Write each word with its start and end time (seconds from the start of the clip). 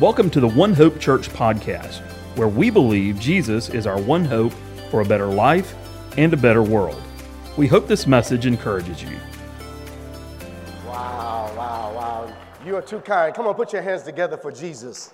Welcome 0.00 0.30
to 0.30 0.38
the 0.38 0.46
One 0.46 0.74
Hope 0.74 1.00
Church 1.00 1.28
podcast, 1.28 2.02
where 2.36 2.46
we 2.46 2.70
believe 2.70 3.18
Jesus 3.18 3.68
is 3.70 3.84
our 3.84 4.00
one 4.00 4.24
hope 4.24 4.52
for 4.92 5.00
a 5.00 5.04
better 5.04 5.26
life 5.26 5.74
and 6.16 6.32
a 6.32 6.36
better 6.36 6.62
world. 6.62 7.02
We 7.56 7.66
hope 7.66 7.88
this 7.88 8.06
message 8.06 8.46
encourages 8.46 9.02
you. 9.02 9.18
Wow, 10.86 11.52
wow, 11.56 11.92
wow. 11.96 12.32
You 12.64 12.76
are 12.76 12.80
too 12.80 13.00
kind. 13.00 13.34
Come 13.34 13.48
on, 13.48 13.56
put 13.56 13.72
your 13.72 13.82
hands 13.82 14.04
together 14.04 14.36
for 14.36 14.52
Jesus. 14.52 15.12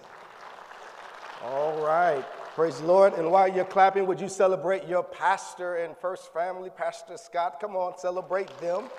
All 1.43 1.82
right. 1.82 2.22
Praise 2.54 2.79
the 2.79 2.86
Lord. 2.86 3.14
And 3.14 3.30
while 3.30 3.48
you're 3.48 3.64
clapping, 3.64 4.04
would 4.04 4.21
you 4.21 4.29
celebrate 4.29 4.86
your 4.86 5.03
pastor 5.03 5.76
and 5.76 5.96
first 5.96 6.30
family, 6.35 6.68
Pastor 6.68 7.16
Scott? 7.16 7.58
Come 7.58 7.75
on, 7.75 7.96
celebrate 7.96 8.54
them. 8.58 8.90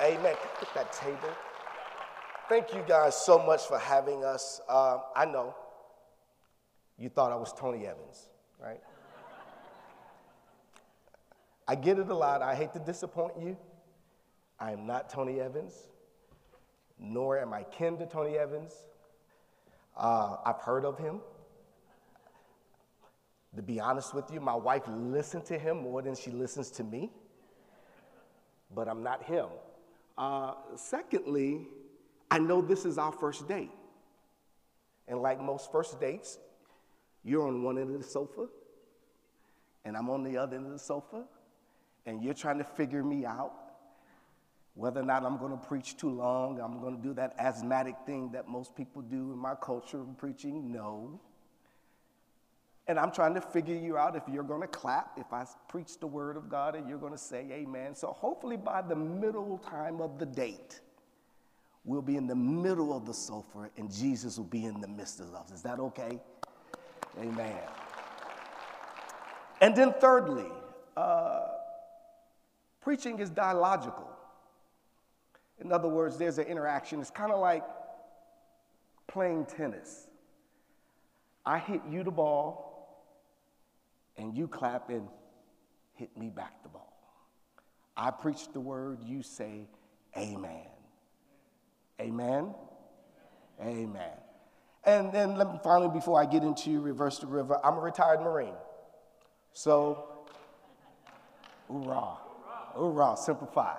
Amen. 0.00 0.34
Get 0.60 0.74
that 0.74 0.94
table. 0.94 1.28
Thank 2.50 2.74
you 2.74 2.82
guys 2.84 3.14
so 3.14 3.38
much 3.38 3.68
for 3.68 3.78
having 3.78 4.24
us. 4.24 4.60
Uh, 4.68 4.98
I 5.14 5.24
know 5.24 5.54
you 6.98 7.08
thought 7.08 7.30
I 7.30 7.36
was 7.36 7.52
Tony 7.52 7.86
Evans, 7.86 8.26
right? 8.60 8.80
I 11.68 11.76
get 11.76 12.00
it 12.00 12.08
a 12.08 12.14
lot. 12.14 12.42
I 12.42 12.56
hate 12.56 12.72
to 12.72 12.80
disappoint 12.80 13.34
you. 13.40 13.56
I 14.58 14.72
am 14.72 14.84
not 14.84 15.08
Tony 15.08 15.38
Evans, 15.38 15.86
nor 16.98 17.38
am 17.38 17.52
I 17.52 17.62
kin 17.62 17.96
to 17.98 18.06
Tony 18.06 18.36
Evans. 18.36 18.74
Uh, 19.96 20.38
I've 20.44 20.58
heard 20.58 20.84
of 20.84 20.98
him. 20.98 21.20
To 23.54 23.62
be 23.62 23.78
honest 23.78 24.12
with 24.12 24.28
you, 24.32 24.40
my 24.40 24.56
wife 24.56 24.82
listened 24.88 25.44
to 25.44 25.56
him 25.56 25.84
more 25.84 26.02
than 26.02 26.16
she 26.16 26.32
listens 26.32 26.68
to 26.72 26.82
me, 26.82 27.12
but 28.74 28.88
I'm 28.88 29.04
not 29.04 29.22
him. 29.22 29.46
Uh, 30.18 30.54
secondly, 30.74 31.68
I 32.30 32.38
know 32.38 32.60
this 32.62 32.84
is 32.84 32.98
our 32.98 33.12
first 33.12 33.48
date. 33.48 33.70
And 35.08 35.20
like 35.20 35.40
most 35.40 35.72
first 35.72 36.00
dates, 36.00 36.38
you're 37.24 37.46
on 37.46 37.62
one 37.62 37.78
end 37.78 37.94
of 37.94 38.00
the 38.00 38.06
sofa, 38.06 38.46
and 39.84 39.96
I'm 39.96 40.08
on 40.08 40.22
the 40.22 40.36
other 40.38 40.56
end 40.56 40.66
of 40.66 40.72
the 40.72 40.78
sofa, 40.78 41.24
and 42.06 42.22
you're 42.22 42.34
trying 42.34 42.58
to 42.58 42.64
figure 42.64 43.02
me 43.02 43.26
out 43.26 43.52
whether 44.74 45.00
or 45.00 45.04
not 45.04 45.24
I'm 45.24 45.36
going 45.36 45.50
to 45.50 45.66
preach 45.66 45.96
too 45.96 46.10
long. 46.10 46.60
I'm 46.60 46.80
going 46.80 46.96
to 46.96 47.02
do 47.02 47.12
that 47.14 47.34
asthmatic 47.38 47.96
thing 48.06 48.30
that 48.32 48.48
most 48.48 48.74
people 48.76 49.02
do 49.02 49.32
in 49.32 49.38
my 49.38 49.54
culture 49.54 50.00
of 50.00 50.16
preaching. 50.16 50.72
No. 50.72 51.20
And 52.86 52.98
I'm 52.98 53.10
trying 53.10 53.34
to 53.34 53.40
figure 53.40 53.74
you 53.74 53.98
out 53.98 54.16
if 54.16 54.22
you're 54.32 54.44
going 54.44 54.62
to 54.62 54.68
clap, 54.68 55.18
if 55.18 55.32
I 55.32 55.44
preach 55.68 55.98
the 55.98 56.06
word 56.06 56.36
of 56.36 56.48
God, 56.48 56.76
and 56.76 56.88
you're 56.88 56.98
going 56.98 57.12
to 57.12 57.18
say 57.18 57.46
amen. 57.50 57.94
So 57.94 58.08
hopefully 58.08 58.56
by 58.56 58.80
the 58.82 58.96
middle 58.96 59.58
time 59.58 60.00
of 60.00 60.18
the 60.18 60.26
date, 60.26 60.80
we'll 61.84 62.02
be 62.02 62.16
in 62.16 62.26
the 62.26 62.34
middle 62.34 62.94
of 62.96 63.06
the 63.06 63.14
sofa 63.14 63.70
and 63.76 63.90
Jesus 63.90 64.36
will 64.36 64.44
be 64.44 64.64
in 64.64 64.80
the 64.80 64.88
midst 64.88 65.20
of 65.20 65.34
us. 65.34 65.50
Is 65.50 65.62
that 65.62 65.78
okay? 65.80 66.20
Amen. 67.18 67.58
And 69.60 69.76
then, 69.76 69.92
thirdly, 70.00 70.50
uh, 70.96 71.46
preaching 72.80 73.18
is 73.18 73.28
dialogical. 73.30 74.08
In 75.58 75.72
other 75.72 75.88
words, 75.88 76.16
there's 76.16 76.38
an 76.38 76.46
interaction. 76.46 77.00
It's 77.00 77.10
kind 77.10 77.32
of 77.32 77.40
like 77.40 77.64
playing 79.06 79.46
tennis. 79.46 80.06
I 81.44 81.58
hit 81.58 81.82
you 81.90 82.02
the 82.02 82.10
ball, 82.10 82.70
and 84.16 84.36
you 84.36 84.48
clap 84.48 84.88
and 84.88 85.08
hit 85.94 86.16
me 86.16 86.30
back 86.30 86.62
the 86.62 86.68
ball. 86.68 86.92
I 87.96 88.10
preach 88.10 88.50
the 88.52 88.60
word, 88.60 89.02
you 89.02 89.22
say, 89.22 89.68
Amen. 90.16 90.66
Amen? 92.00 92.54
Amen. 93.60 94.12
And 94.84 95.12
then 95.12 95.36
let 95.36 95.52
me 95.52 95.60
finally, 95.62 95.90
before 95.90 96.20
I 96.20 96.24
get 96.24 96.42
into 96.42 96.80
Reverse 96.80 97.18
the 97.18 97.26
River, 97.26 97.58
I'm 97.62 97.76
a 97.76 97.80
retired 97.80 98.20
Marine. 98.20 98.54
So, 99.52 100.04
hoorah, 101.68 102.16
hoorah, 102.74 103.16
Semper 103.16 103.46
Fi. 103.46 103.76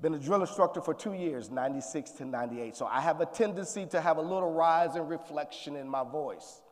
Been 0.00 0.14
a 0.14 0.18
drill 0.18 0.40
instructor 0.40 0.80
for 0.80 0.94
two 0.94 1.12
years, 1.12 1.50
96 1.50 2.12
to 2.12 2.24
98. 2.24 2.74
So 2.76 2.86
I 2.86 3.00
have 3.00 3.20
a 3.20 3.26
tendency 3.26 3.84
to 3.86 4.00
have 4.00 4.16
a 4.16 4.22
little 4.22 4.50
rise 4.50 4.94
and 4.94 5.08
reflection 5.08 5.76
in 5.76 5.86
my 5.86 6.04
voice. 6.04 6.62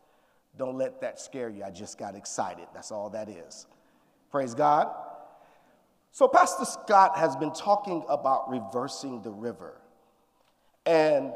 Don't 0.57 0.77
let 0.77 1.01
that 1.03 1.21
scare 1.21 1.51
you. 1.51 1.62
I 1.62 1.71
just 1.71 1.99
got 1.99 2.15
excited. 2.15 2.67
That's 2.73 2.91
all 2.91 3.11
that 3.11 3.29
is. 3.29 3.67
Praise 4.31 4.55
God. 4.55 4.89
So, 6.11 6.27
Pastor 6.27 6.65
Scott 6.65 7.19
has 7.19 7.37
been 7.37 7.53
talking 7.53 8.03
about 8.09 8.49
reversing 8.49 9.21
the 9.23 9.31
river. 9.31 9.79
And 10.88 11.34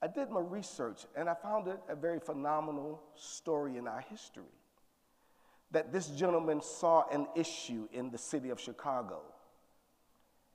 I 0.00 0.06
did 0.06 0.30
my 0.30 0.40
research 0.40 1.04
and 1.14 1.28
I 1.28 1.34
found 1.34 1.68
it 1.68 1.78
a 1.90 1.94
very 1.94 2.18
phenomenal 2.18 3.02
story 3.16 3.76
in 3.76 3.86
our 3.86 4.00
history. 4.00 4.44
That 5.72 5.92
this 5.92 6.08
gentleman 6.08 6.62
saw 6.62 7.04
an 7.12 7.26
issue 7.36 7.86
in 7.92 8.10
the 8.10 8.16
city 8.16 8.48
of 8.48 8.58
Chicago. 8.58 9.20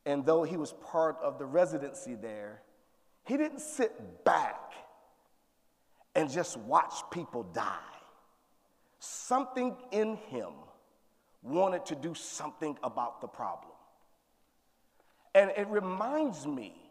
And 0.04 0.26
though 0.26 0.42
he 0.42 0.58
was 0.58 0.74
part 0.84 1.18
of 1.22 1.38
the 1.38 1.46
residency 1.46 2.16
there, 2.16 2.64
he 3.24 3.38
didn't 3.38 3.62
sit 3.62 4.26
back 4.26 4.74
and 6.16 6.28
just 6.28 6.58
watch 6.58 6.96
people 7.12 7.44
die. 7.44 7.78
Something 8.98 9.78
in 9.92 10.16
him 10.16 10.54
wanted 11.44 11.86
to 11.86 11.96
do 11.96 12.16
something 12.16 12.80
about 12.82 13.22
the 13.22 13.28
problem. 13.28 13.74
And 15.36 15.52
it 15.56 15.68
reminds 15.68 16.48
me 16.48 16.89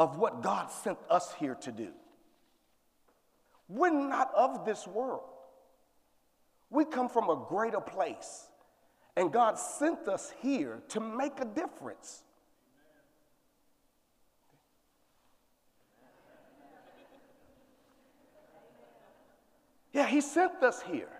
of 0.00 0.16
what 0.16 0.42
God 0.42 0.70
sent 0.70 0.96
us 1.10 1.34
here 1.38 1.54
to 1.56 1.70
do. 1.70 1.90
We're 3.68 3.90
not 3.90 4.32
of 4.34 4.64
this 4.64 4.86
world. 4.86 5.28
We 6.70 6.86
come 6.86 7.10
from 7.10 7.28
a 7.28 7.44
greater 7.46 7.82
place, 7.82 8.48
and 9.14 9.30
God 9.30 9.58
sent 9.58 10.08
us 10.08 10.32
here 10.40 10.80
to 10.88 11.00
make 11.00 11.38
a 11.38 11.44
difference. 11.44 12.22
Yeah, 19.92 20.06
He 20.06 20.22
sent 20.22 20.62
us 20.62 20.80
here. 20.80 21.12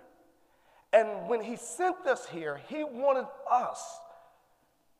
And 0.94 1.28
when 1.28 1.42
He 1.42 1.56
sent 1.56 2.06
us 2.06 2.26
here, 2.26 2.58
He 2.68 2.82
wanted 2.82 3.26
us 3.50 4.00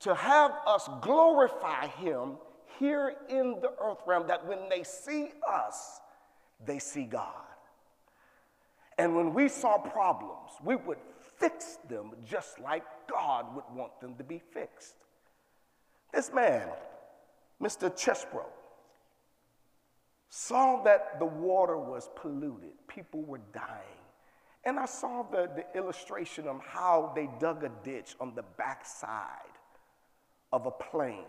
to 0.01 0.15
have 0.15 0.53
us 0.67 0.87
glorify 1.01 1.87
Him 1.87 2.37
here 2.81 3.15
in 3.29 3.59
the 3.61 3.71
earth 3.81 3.99
realm 4.07 4.27
that 4.27 4.45
when 4.47 4.69
they 4.71 4.83
see 4.83 5.29
us, 5.49 6.01
they 6.65 6.79
see 6.79 7.05
God. 7.05 7.35
And 8.99 9.15
when 9.15 9.33
we 9.35 9.49
saw 9.49 9.79
problems, 9.79 10.53
we 10.65 10.77
would 10.77 10.99
fix 11.39 11.79
them 11.89 12.13
just 12.25 12.59
like 12.59 12.83
God 13.09 13.55
would 13.55 13.65
want 13.75 14.01
them 14.01 14.15
to 14.17 14.25
be 14.25 14.39
fixed. 14.53 14.95
This 16.13 16.33
man, 16.33 16.69
Mr. 17.63 17.91
Chesbrough, 17.91 18.45
saw 20.31 20.83
that 20.83 21.19
the 21.19 21.27
water 21.27 21.77
was 21.77 22.09
polluted, 22.17 22.73
people 22.89 23.23
were 23.23 23.41
dying. 23.53 24.01
And 24.65 24.79
I 24.79 24.87
saw 24.87 25.23
the, 25.23 25.51
the 25.55 25.79
illustration 25.79 26.47
of 26.47 26.61
how 26.61 27.13
they 27.15 27.29
dug 27.39 27.65
a 27.65 27.71
ditch 27.83 28.15
on 28.21 28.35
the 28.35 28.45
backside 28.57 29.57
of 30.53 30.67
a 30.67 30.71
plain 30.71 31.25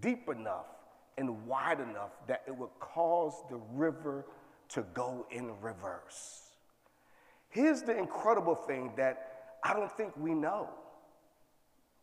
deep 0.00 0.28
enough 0.28 0.66
and 1.16 1.46
wide 1.46 1.80
enough 1.80 2.12
that 2.26 2.42
it 2.46 2.56
would 2.56 2.70
cause 2.80 3.34
the 3.50 3.60
river 3.72 4.26
to 4.68 4.82
go 4.94 5.26
in 5.30 5.50
reverse. 5.60 6.50
Here's 7.48 7.82
the 7.82 7.96
incredible 7.96 8.54
thing 8.54 8.92
that 8.96 9.56
I 9.62 9.74
don't 9.74 9.92
think 9.96 10.16
we 10.16 10.34
know. 10.34 10.68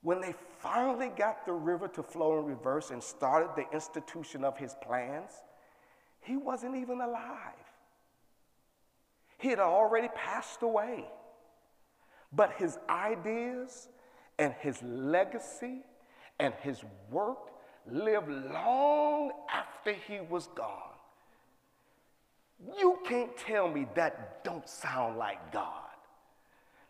When 0.02 0.22
they 0.22 0.34
finally 0.59 1.09
got 1.16 1.46
the 1.46 1.53
river 1.53 1.88
to 1.90 2.02
flow 2.02 2.40
in 2.40 2.46
reverse 2.46 2.90
and 2.90 3.03
started 3.03 3.50
the 3.56 3.72
institution 3.73 4.44
of 4.44 4.58
his 4.58 4.76
plans, 4.82 5.32
he 6.22 6.38
wasn't 6.38 6.76
even 6.76 7.02
alive. 7.02 7.53
He 9.38 9.50
had 9.50 9.59
already 9.59 10.08
passed 10.16 10.61
away. 10.61 11.06
But 12.32 12.53
his 12.53 12.78
ideas 12.90 13.90
and 14.40 14.53
his 14.59 14.82
legacy 14.84 15.82
and 16.40 16.53
his 16.61 16.82
work 17.09 17.52
lived 17.90 18.30
long 18.30 19.32
after 19.54 19.94
he 19.94 20.20
was 20.30 20.48
gone. 20.56 20.92
You 22.78 23.00
can't 23.08 23.36
tell 23.38 23.68
me 23.68 23.88
that 23.96 24.44
don't 24.44 24.68
sound 24.68 25.18
like 25.18 25.52
God 25.52 25.91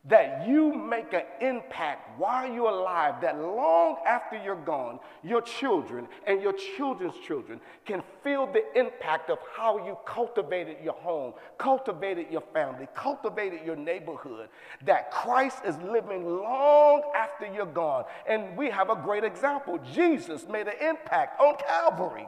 that 0.06 0.48
you 0.48 0.74
make 0.74 1.14
an 1.14 1.22
impact 1.42 2.20
while 2.20 2.52
you're 2.52 2.72
alive, 2.72 3.22
that 3.22 3.40
long 3.40 3.98
after 4.08 4.36
you're 4.44 4.56
gone, 4.56 5.00
your 5.24 5.42
children 5.42 6.08
and 6.26 6.42
your 6.42 6.54
children's 6.76 7.14
children 7.26 7.62
can 7.86 8.02
feel 8.24 8.52
the 8.52 8.64
impact 8.80 9.30
of 9.30 9.38
how 9.56 9.78
you 9.86 9.96
cultivated 10.06 10.78
your 10.84 10.96
home, 10.96 11.34
cultivated 11.60 12.26
your 12.32 12.42
family, 12.52 12.88
cultivated 12.96 13.60
your 13.64 13.76
neighborhood, 13.76 14.50
that 14.86 15.12
Christ 15.12 15.60
is 15.66 15.78
living 15.78 16.26
long 16.26 17.04
after 17.16 17.46
you're 17.54 17.68
gone. 17.68 18.06
And 18.28 18.58
we 18.58 18.72
have 18.72 18.90
a 18.90 18.96
great 18.96 19.24
example. 19.24 19.78
Jesus 19.94 20.48
made 20.50 20.68
an 20.68 20.82
impact 20.82 21.40
on 21.40 21.58
Calvary. 21.58 22.28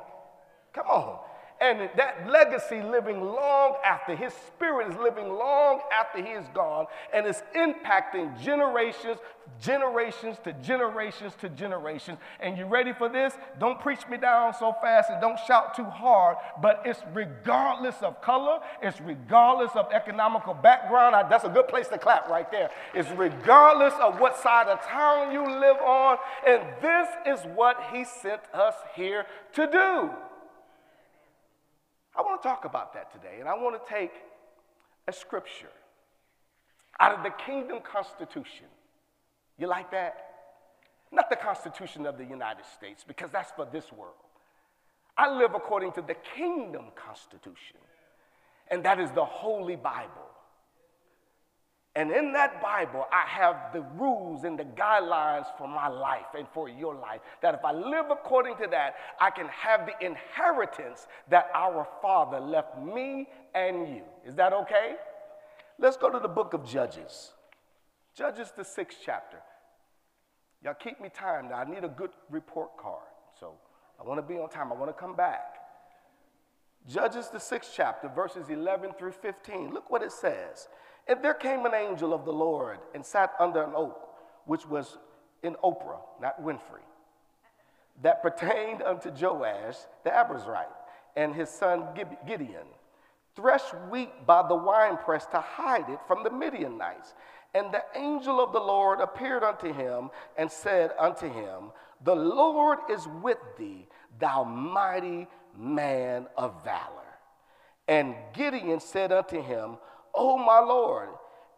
Come 0.73 0.87
on. 0.87 1.19
And 1.63 1.89
that 1.95 2.27
legacy 2.29 2.81
living 2.81 3.21
long 3.21 3.75
after, 3.85 4.17
his 4.17 4.33
spirit 4.33 4.91
is 4.91 4.97
living 4.97 5.29
long 5.29 5.79
after 5.97 6.21
he 6.21 6.31
is 6.31 6.45
gone 6.53 6.87
and 7.13 7.25
is 7.25 7.41
impacting 7.55 8.37
generations, 8.41 9.19
generations 9.61 10.35
to 10.43 10.51
generations 10.61 11.35
to 11.39 11.47
generations. 11.47 12.17
And 12.41 12.57
you 12.57 12.65
ready 12.65 12.91
for 12.91 13.07
this? 13.07 13.33
Don't 13.61 13.79
preach 13.79 14.05
me 14.09 14.17
down 14.17 14.53
so 14.53 14.75
fast 14.81 15.09
and 15.09 15.21
don't 15.21 15.39
shout 15.47 15.73
too 15.73 15.85
hard, 15.85 16.35
but 16.61 16.81
it's 16.83 16.99
regardless 17.13 17.95
of 18.01 18.21
color, 18.21 18.59
it's 18.81 18.99
regardless 18.99 19.71
of 19.73 19.89
economical 19.93 20.53
background. 20.53 21.15
I, 21.15 21.29
that's 21.29 21.45
a 21.45 21.49
good 21.49 21.69
place 21.69 21.87
to 21.87 21.97
clap 21.97 22.27
right 22.27 22.51
there. 22.51 22.71
It's 22.93 23.09
regardless 23.11 23.93
of 24.01 24.19
what 24.19 24.37
side 24.37 24.67
of 24.67 24.81
town 24.81 25.31
you 25.31 25.43
live 25.43 25.77
on. 25.77 26.17
And 26.45 26.61
this 26.81 27.07
is 27.25 27.39
what 27.55 27.77
he 27.93 28.03
sent 28.03 28.41
us 28.53 28.75
here 28.97 29.25
to 29.53 29.65
do. 29.65 30.09
I 32.15 32.21
want 32.21 32.41
to 32.41 32.47
talk 32.47 32.65
about 32.65 32.93
that 32.93 33.11
today, 33.11 33.37
and 33.39 33.49
I 33.49 33.55
want 33.55 33.83
to 33.83 33.93
take 33.93 34.11
a 35.07 35.13
scripture 35.13 35.71
out 36.99 37.17
of 37.17 37.23
the 37.23 37.31
Kingdom 37.45 37.79
Constitution. 37.83 38.67
You 39.57 39.67
like 39.67 39.91
that? 39.91 40.15
Not 41.11 41.29
the 41.29 41.35
Constitution 41.35 42.05
of 42.05 42.17
the 42.17 42.25
United 42.25 42.65
States, 42.77 43.03
because 43.07 43.29
that's 43.31 43.51
for 43.51 43.67
this 43.71 43.91
world. 43.91 44.13
I 45.17 45.35
live 45.35 45.53
according 45.55 45.91
to 45.93 46.01
the 46.01 46.15
Kingdom 46.35 46.85
Constitution, 46.95 47.77
and 48.69 48.83
that 48.83 48.99
is 48.99 49.11
the 49.11 49.25
Holy 49.25 49.75
Bible. 49.75 50.22
And 51.95 52.11
in 52.11 52.33
that 52.33 52.59
Bible, 52.59 53.05
I 53.11 53.23
have 53.27 53.71
the 53.71 53.81
rules 53.95 54.45
and 54.45 54.57
the 54.57 54.63
guidelines 54.63 55.45
for 55.59 55.67
my 55.67 55.87
life 55.87 56.25
and 56.35 56.47
for 56.51 56.67
your 56.67 56.95
life. 56.95 57.21
That 57.41 57.53
if 57.53 57.63
I 57.63 57.71
live 57.71 58.07
according 58.09 58.57
to 58.57 58.67
that, 58.71 58.95
I 59.19 59.29
can 59.29 59.47
have 59.47 59.85
the 59.85 60.03
inheritance 60.03 61.05
that 61.29 61.51
our 61.53 61.87
Father 62.01 62.39
left 62.39 62.79
me 62.79 63.27
and 63.53 63.87
you. 63.87 64.01
Is 64.25 64.33
that 64.35 64.53
okay? 64.53 64.95
Let's 65.77 65.97
go 65.97 66.09
to 66.09 66.17
the 66.17 66.27
book 66.27 66.53
of 66.53 66.65
Judges. 66.65 67.31
Judges, 68.15 68.51
the 68.57 68.65
sixth 68.65 68.97
chapter. 69.05 69.37
Y'all 70.63 70.73
keep 70.73 70.99
me 70.99 71.09
timed. 71.13 71.51
I 71.51 71.63
need 71.63 71.83
a 71.83 71.89
good 71.89 72.11
report 72.31 72.75
card. 72.77 73.03
So 73.39 73.53
I 73.99 74.03
want 74.03 74.17
to 74.17 74.21
be 74.23 74.39
on 74.39 74.49
time. 74.49 74.71
I 74.71 74.75
want 74.75 74.89
to 74.89 74.99
come 74.99 75.15
back. 75.15 75.57
Judges, 76.87 77.29
the 77.29 77.39
sixth 77.39 77.71
chapter, 77.75 78.09
verses 78.09 78.49
11 78.49 78.93
through 78.97 79.13
15. 79.13 79.73
Look 79.73 79.89
what 79.89 80.01
it 80.01 80.11
says. 80.11 80.67
And 81.07 81.21
there 81.21 81.33
came 81.33 81.65
an 81.65 81.73
angel 81.73 82.13
of 82.13 82.25
the 82.25 82.33
Lord 82.33 82.79
and 82.93 83.05
sat 83.05 83.33
under 83.39 83.63
an 83.63 83.73
oak, 83.75 84.09
which 84.45 84.67
was 84.67 84.97
in 85.43 85.55
Ophrah, 85.63 85.99
not 86.21 86.41
Winfrey, 86.41 86.83
that 88.01 88.21
pertained 88.21 88.81
unto 88.85 89.09
Joash 89.09 89.75
the 90.03 90.09
Abiezrite 90.09 90.67
and 91.15 91.35
his 91.35 91.49
son 91.49 91.87
Gideon. 92.25 92.67
Thresh 93.35 93.73
wheat 93.89 94.25
by 94.25 94.47
the 94.47 94.55
winepress 94.55 95.25
to 95.27 95.39
hide 95.39 95.89
it 95.89 95.99
from 96.07 96.23
the 96.23 96.29
Midianites. 96.29 97.13
And 97.55 97.71
the 97.71 97.83
angel 97.95 98.39
of 98.39 98.51
the 98.51 98.59
Lord 98.59 98.99
appeared 98.99 99.43
unto 99.43 99.73
him 99.73 100.09
and 100.37 100.51
said 100.51 100.91
unto 100.99 101.31
him, 101.31 101.71
The 102.03 102.15
Lord 102.15 102.79
is 102.89 103.07
with 103.21 103.39
thee, 103.57 103.87
thou 104.19 104.43
mighty 104.43 105.27
man 105.57 106.27
of 106.37 106.63
valor. 106.63 107.01
And 107.87 108.15
Gideon 108.33 108.79
said 108.79 109.11
unto 109.11 109.41
him, 109.41 109.77
O 110.13 110.37
my 110.37 110.59
Lord, 110.59 111.09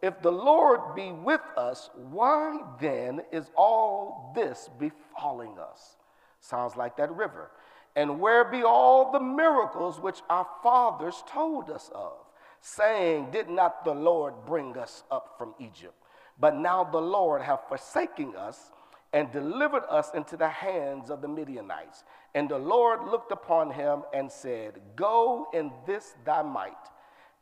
if 0.02 0.20
the 0.22 0.32
Lord 0.32 0.94
be 0.94 1.12
with 1.12 1.40
us, 1.56 1.90
why 1.94 2.60
then 2.80 3.22
is 3.32 3.50
all 3.56 4.32
this 4.34 4.68
befalling 4.78 5.58
us? 5.58 5.96
Sounds 6.40 6.76
like 6.76 6.96
that 6.96 7.14
river. 7.14 7.50
And 7.96 8.20
where 8.20 8.44
be 8.44 8.62
all 8.62 9.10
the 9.10 9.20
miracles 9.20 9.98
which 9.98 10.20
our 10.28 10.46
fathers 10.62 11.22
told 11.28 11.70
us 11.70 11.90
of, 11.94 12.12
saying, 12.60 13.30
Did 13.30 13.48
not 13.48 13.84
the 13.84 13.94
Lord 13.94 14.34
bring 14.44 14.76
us 14.76 15.02
up 15.10 15.36
from 15.38 15.54
Egypt? 15.58 15.94
But 16.38 16.56
now 16.56 16.84
the 16.84 17.00
Lord 17.00 17.40
hath 17.40 17.68
forsaken 17.68 18.36
us 18.36 18.70
and 19.12 19.32
delivered 19.32 19.84
us 19.88 20.10
into 20.14 20.36
the 20.36 20.48
hands 20.48 21.08
of 21.08 21.22
the 21.22 21.28
Midianites. 21.28 22.04
And 22.34 22.50
the 22.50 22.58
Lord 22.58 23.08
looked 23.08 23.32
upon 23.32 23.70
him 23.70 24.02
and 24.12 24.30
said, 24.30 24.80
Go 24.94 25.46
in 25.54 25.72
this 25.86 26.14
thy 26.26 26.42
might 26.42 26.74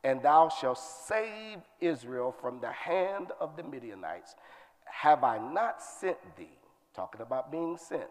and 0.05 0.23
thou 0.23 0.51
shalt 0.51 0.79
save 0.79 1.59
Israel 1.81 2.31
from 2.31 2.61
the 2.61 2.71
hand 2.71 3.29
of 3.41 3.56
the 3.56 3.62
Midianites. 3.62 4.35
Have 4.85 5.25
I 5.25 5.39
not 5.39 5.83
sent 5.83 6.19
thee? 6.37 6.59
Talking 6.95 7.23
about 7.23 7.51
being 7.51 7.79
sent. 7.79 8.11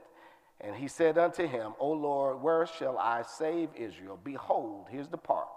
And 0.60 0.76
he 0.76 0.88
said 0.88 1.18
unto 1.18 1.48
him, 1.48 1.74
O 1.80 1.92
Lord, 1.92 2.42
where 2.42 2.66
shall 2.66 2.98
I 2.98 3.22
save 3.22 3.70
Israel? 3.76 4.20
Behold, 4.22 4.88
here's 4.90 5.08
the 5.08 5.18
part. 5.18 5.48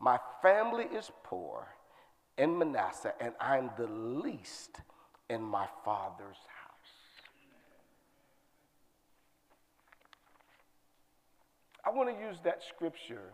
My 0.00 0.18
family 0.42 0.84
is 0.84 1.10
poor 1.22 1.68
in 2.36 2.58
Manasseh, 2.58 3.14
and 3.20 3.32
I'm 3.40 3.70
the 3.78 3.86
least 3.86 4.80
in 5.30 5.40
my 5.40 5.66
father's 5.84 6.36
house. 6.36 6.66
I 11.84 11.90
want 11.90 12.08
to 12.08 12.24
use 12.26 12.38
that 12.44 12.62
scripture 12.64 13.32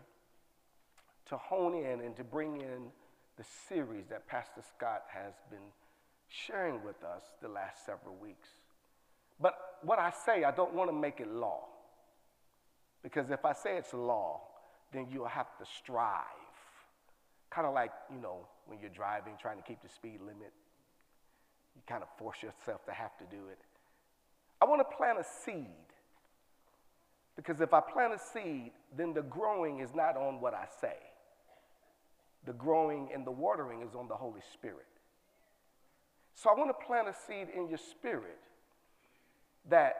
to 1.29 1.37
hone 1.37 1.75
in 1.75 2.01
and 2.01 2.15
to 2.17 2.23
bring 2.23 2.61
in 2.61 2.91
the 3.37 3.43
series 3.67 4.05
that 4.09 4.27
Pastor 4.27 4.61
Scott 4.75 5.03
has 5.09 5.33
been 5.49 5.71
sharing 6.27 6.83
with 6.83 7.03
us 7.03 7.23
the 7.41 7.47
last 7.47 7.85
several 7.85 8.15
weeks. 8.15 8.49
But 9.39 9.55
what 9.81 9.99
I 9.99 10.11
say, 10.25 10.43
I 10.43 10.51
don't 10.51 10.73
want 10.73 10.89
to 10.89 10.95
make 10.95 11.19
it 11.19 11.27
law. 11.27 11.65
Because 13.01 13.31
if 13.31 13.43
I 13.43 13.53
say 13.53 13.77
it's 13.77 13.93
law, 13.93 14.41
then 14.93 15.07
you'll 15.11 15.25
have 15.25 15.57
to 15.57 15.65
strive. 15.65 16.23
Kind 17.49 17.67
of 17.67 17.73
like, 17.73 17.91
you 18.13 18.21
know, 18.21 18.47
when 18.67 18.79
you're 18.79 18.89
driving, 18.89 19.33
trying 19.41 19.57
to 19.57 19.63
keep 19.63 19.81
the 19.81 19.89
speed 19.89 20.19
limit, 20.21 20.53
you 21.75 21.81
kind 21.87 22.03
of 22.03 22.09
force 22.17 22.37
yourself 22.41 22.85
to 22.85 22.91
have 22.91 23.17
to 23.17 23.25
do 23.25 23.47
it. 23.51 23.59
I 24.61 24.65
want 24.65 24.79
to 24.79 24.95
plant 24.95 25.19
a 25.19 25.25
seed. 25.43 25.65
Because 27.35 27.61
if 27.61 27.73
I 27.73 27.81
plant 27.81 28.13
a 28.13 28.19
seed, 28.19 28.71
then 28.95 29.13
the 29.13 29.23
growing 29.23 29.79
is 29.79 29.89
not 29.95 30.15
on 30.15 30.39
what 30.39 30.53
I 30.53 30.67
say 30.79 30.95
the 32.45 32.53
growing 32.53 33.09
and 33.13 33.25
the 33.25 33.31
watering 33.31 33.81
is 33.81 33.95
on 33.95 34.07
the 34.07 34.15
Holy 34.15 34.41
Spirit. 34.53 34.85
So 36.35 36.49
I 36.49 36.53
want 36.53 36.69
to 36.69 36.85
plant 36.85 37.07
a 37.07 37.13
seed 37.13 37.47
in 37.55 37.69
your 37.69 37.77
spirit 37.77 38.39
that 39.69 39.95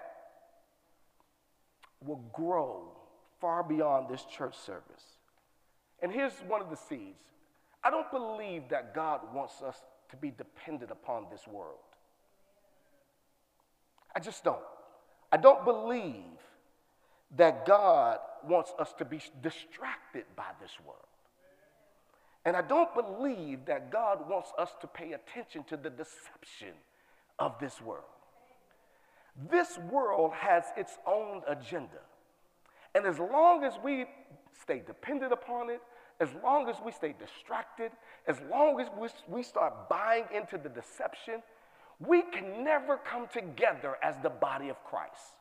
will 2.05 2.23
grow 2.33 2.91
far 3.39 3.63
beyond 3.63 4.09
this 4.09 4.25
church 4.25 4.57
service. 4.57 5.03
And 6.01 6.11
here's 6.11 6.33
one 6.47 6.61
of 6.61 6.69
the 6.69 6.75
seeds 6.75 7.19
I 7.83 7.89
don't 7.89 8.09
believe 8.11 8.63
that 8.69 8.93
God 8.95 9.21
wants 9.33 9.61
us 9.61 9.77
to 10.09 10.17
be 10.17 10.31
dependent 10.31 10.91
upon 10.91 11.27
this 11.31 11.47
world. 11.47 11.77
I 14.15 14.19
just 14.19 14.43
don't. 14.43 14.61
I 15.31 15.37
don't 15.37 15.65
believe 15.65 16.39
that 17.35 17.65
God 17.65 18.19
wants 18.47 18.71
us 18.77 18.93
to 18.99 19.05
be 19.05 19.19
distracted 19.41 20.25
by 20.35 20.51
this 20.61 20.71
world. 20.85 20.99
And 22.45 22.55
I 22.55 22.61
don't 22.61 22.93
believe 22.93 23.65
that 23.65 23.91
God 23.91 24.29
wants 24.29 24.51
us 24.57 24.71
to 24.81 24.87
pay 24.87 25.13
attention 25.13 25.63
to 25.65 25.77
the 25.77 25.89
deception 25.89 26.73
of 27.39 27.57
this 27.59 27.81
world. 27.81 28.03
This 29.49 29.77
world 29.89 30.33
has 30.33 30.65
its 30.77 30.97
own 31.07 31.41
agenda. 31.47 32.01
And 32.93 33.05
as 33.05 33.17
long 33.17 33.63
as 33.63 33.73
we 33.83 34.05
stay 34.61 34.81
dependent 34.85 35.31
upon 35.31 35.69
it, 35.69 35.81
as 36.19 36.29
long 36.43 36.69
as 36.69 36.75
we 36.85 36.91
stay 36.91 37.15
distracted, 37.17 37.91
as 38.27 38.37
long 38.51 38.79
as 38.79 38.87
we 39.27 39.41
start 39.41 39.89
buying 39.89 40.25
into 40.33 40.57
the 40.57 40.69
deception, 40.69 41.41
we 41.99 42.21
can 42.21 42.63
never 42.63 42.97
come 42.97 43.27
together 43.27 43.97
as 44.03 44.15
the 44.21 44.29
body 44.29 44.69
of 44.69 44.83
Christ. 44.83 45.33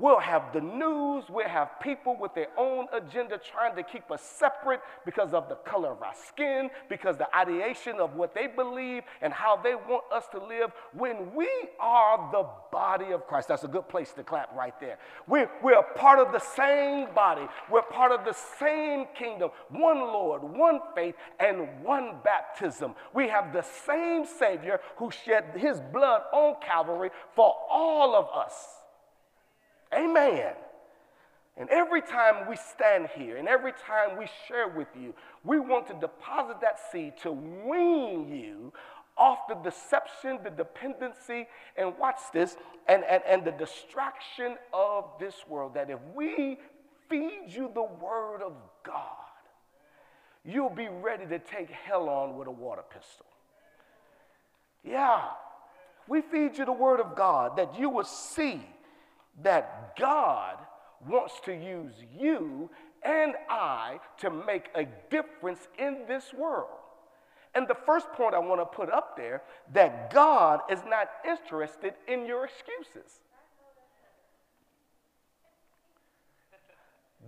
We'll 0.00 0.18
have 0.18 0.54
the 0.54 0.62
news. 0.62 1.24
We'll 1.28 1.46
have 1.46 1.78
people 1.78 2.16
with 2.18 2.34
their 2.34 2.48
own 2.56 2.86
agenda 2.90 3.38
trying 3.38 3.76
to 3.76 3.82
keep 3.82 4.10
us 4.10 4.22
separate 4.22 4.80
because 5.04 5.34
of 5.34 5.50
the 5.50 5.56
color 5.56 5.90
of 5.90 6.02
our 6.02 6.14
skin, 6.26 6.70
because 6.88 7.18
the 7.18 7.28
ideation 7.36 7.96
of 8.00 8.14
what 8.14 8.34
they 8.34 8.46
believe 8.46 9.02
and 9.20 9.30
how 9.30 9.56
they 9.56 9.74
want 9.74 10.04
us 10.10 10.24
to 10.32 10.42
live 10.42 10.72
when 10.94 11.34
we 11.34 11.50
are 11.78 12.30
the 12.32 12.46
body 12.72 13.12
of 13.12 13.26
Christ. 13.26 13.48
That's 13.48 13.64
a 13.64 13.68
good 13.68 13.90
place 13.90 14.12
to 14.12 14.22
clap 14.22 14.56
right 14.56 14.78
there. 14.80 14.98
We're, 15.26 15.50
we're 15.62 15.82
part 15.82 16.18
of 16.18 16.32
the 16.32 16.38
same 16.38 17.14
body, 17.14 17.46
we're 17.70 17.82
part 17.82 18.10
of 18.10 18.24
the 18.24 18.36
same 18.58 19.04
kingdom, 19.14 19.50
one 19.68 19.98
Lord, 19.98 20.42
one 20.42 20.80
faith, 20.94 21.14
and 21.38 21.84
one 21.84 22.16
baptism. 22.24 22.94
We 23.12 23.28
have 23.28 23.52
the 23.52 23.66
same 23.86 24.24
Savior 24.24 24.80
who 24.96 25.10
shed 25.10 25.44
his 25.56 25.78
blood 25.92 26.22
on 26.32 26.56
Calvary 26.62 27.10
for 27.34 27.54
all 27.70 28.16
of 28.16 28.28
us. 28.34 28.79
Amen. 29.94 30.54
And 31.56 31.68
every 31.68 32.00
time 32.00 32.48
we 32.48 32.56
stand 32.56 33.08
here 33.14 33.36
and 33.36 33.48
every 33.48 33.72
time 33.72 34.16
we 34.16 34.26
share 34.48 34.68
with 34.68 34.88
you, 34.98 35.14
we 35.44 35.60
want 35.60 35.88
to 35.88 35.94
deposit 35.94 36.60
that 36.60 36.78
seed 36.90 37.14
to 37.22 37.32
wean 37.32 38.28
you 38.34 38.72
off 39.16 39.40
the 39.48 39.56
deception, 39.56 40.38
the 40.42 40.50
dependency, 40.50 41.46
and 41.76 41.92
watch 41.98 42.18
this, 42.32 42.56
and, 42.88 43.04
and, 43.04 43.22
and 43.28 43.44
the 43.44 43.50
distraction 43.52 44.56
of 44.72 45.10
this 45.20 45.34
world. 45.46 45.74
That 45.74 45.90
if 45.90 45.98
we 46.14 46.58
feed 47.08 47.48
you 47.48 47.70
the 47.74 47.82
word 47.82 48.40
of 48.42 48.54
God, 48.82 49.04
you'll 50.44 50.70
be 50.70 50.88
ready 50.88 51.26
to 51.26 51.38
take 51.38 51.68
hell 51.68 52.08
on 52.08 52.36
with 52.36 52.48
a 52.48 52.52
water 52.52 52.82
pistol. 52.88 53.26
Yeah, 54.82 55.24
we 56.08 56.22
feed 56.22 56.56
you 56.56 56.64
the 56.64 56.72
word 56.72 57.00
of 57.00 57.14
God 57.14 57.58
that 57.58 57.78
you 57.78 57.90
will 57.90 58.04
see 58.04 58.62
that 59.42 59.96
God 59.98 60.56
wants 61.08 61.34
to 61.44 61.52
use 61.52 61.94
you 62.18 62.70
and 63.02 63.34
I 63.48 63.98
to 64.18 64.30
make 64.30 64.68
a 64.74 64.86
difference 65.10 65.68
in 65.78 66.04
this 66.06 66.34
world. 66.34 66.68
And 67.54 67.66
the 67.66 67.76
first 67.86 68.12
point 68.12 68.34
I 68.34 68.38
want 68.38 68.60
to 68.60 68.66
put 68.66 68.90
up 68.90 69.16
there 69.16 69.42
that 69.72 70.12
God 70.12 70.60
is 70.70 70.80
not 70.86 71.08
interested 71.26 71.94
in 72.06 72.26
your 72.26 72.44
excuses. 72.44 73.20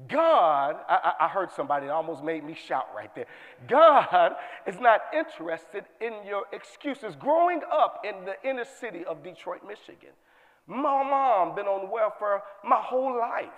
God, 0.09 0.77
I, 0.89 1.13
I, 1.21 1.29
heard 1.29 1.53
somebody 1.53 1.87
that 1.87 1.93
almost 1.93 2.25
made 2.25 2.45
me 2.45 2.55
shout 2.55 2.87
right 2.97 3.15
there. 3.15 3.27
God 3.69 4.33
is 4.67 4.81
not 4.81 5.03
interested 5.15 5.85
in 6.01 6.15
your 6.27 6.45
excuses. 6.53 7.15
Growing 7.15 7.61
up 7.71 8.03
in 8.05 8.25
the 8.25 8.35
inner 8.49 8.65
city 8.65 9.05
of 9.05 9.23
Detroit, 9.23 9.61
Michigan, 9.67 10.11
my 10.67 11.03
mom 11.03 11.55
been 11.55 11.67
on 11.67 11.91
welfare 11.91 12.43
my 12.65 12.81
whole 12.81 13.19
life. 13.19 13.49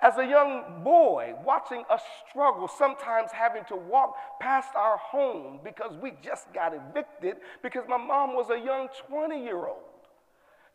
As 0.00 0.18
a 0.18 0.26
young 0.26 0.82
boy, 0.82 1.34
watching 1.46 1.84
us 1.88 2.02
struggle, 2.28 2.66
sometimes 2.66 3.30
having 3.30 3.64
to 3.66 3.76
walk 3.76 4.16
past 4.40 4.70
our 4.74 4.96
home 4.96 5.60
because 5.62 5.96
we 6.02 6.12
just 6.22 6.52
got 6.52 6.74
evicted 6.74 7.36
because 7.62 7.84
my 7.88 7.96
mom 7.96 8.34
was 8.34 8.50
a 8.50 8.58
young 8.58 8.88
20 9.08 9.42
year 9.42 9.66
old 9.66 9.78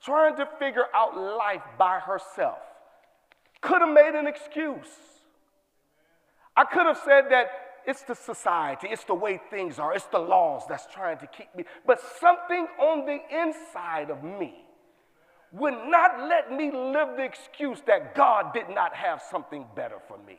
trying 0.01 0.35
to 0.37 0.47
figure 0.59 0.85
out 0.93 1.17
life 1.17 1.63
by 1.77 1.99
herself. 1.99 2.59
Could 3.61 3.81
have 3.81 3.93
made 3.93 4.13
an 4.15 4.27
excuse. 4.27 4.87
I 6.55 6.63
could 6.63 6.85
have 6.85 6.99
said 7.03 7.25
that 7.31 7.47
it's 7.85 8.03
the 8.03 8.15
society, 8.15 8.87
it's 8.89 9.05
the 9.05 9.13
way 9.13 9.39
things 9.49 9.79
are, 9.79 9.93
it's 9.93 10.05
the 10.05 10.19
laws 10.19 10.63
that's 10.69 10.87
trying 10.93 11.17
to 11.19 11.27
keep 11.27 11.53
me. 11.55 11.63
But 11.85 11.99
something 12.19 12.67
on 12.79 13.05
the 13.05 13.19
inside 13.35 14.09
of 14.09 14.23
me 14.23 14.66
would 15.51 15.73
not 15.87 16.27
let 16.27 16.51
me 16.51 16.71
live 16.71 17.17
the 17.17 17.23
excuse 17.23 17.79
that 17.87 18.15
God 18.15 18.53
did 18.53 18.69
not 18.69 18.93
have 18.95 19.21
something 19.31 19.65
better 19.75 19.97
for 20.07 20.17
me. 20.17 20.37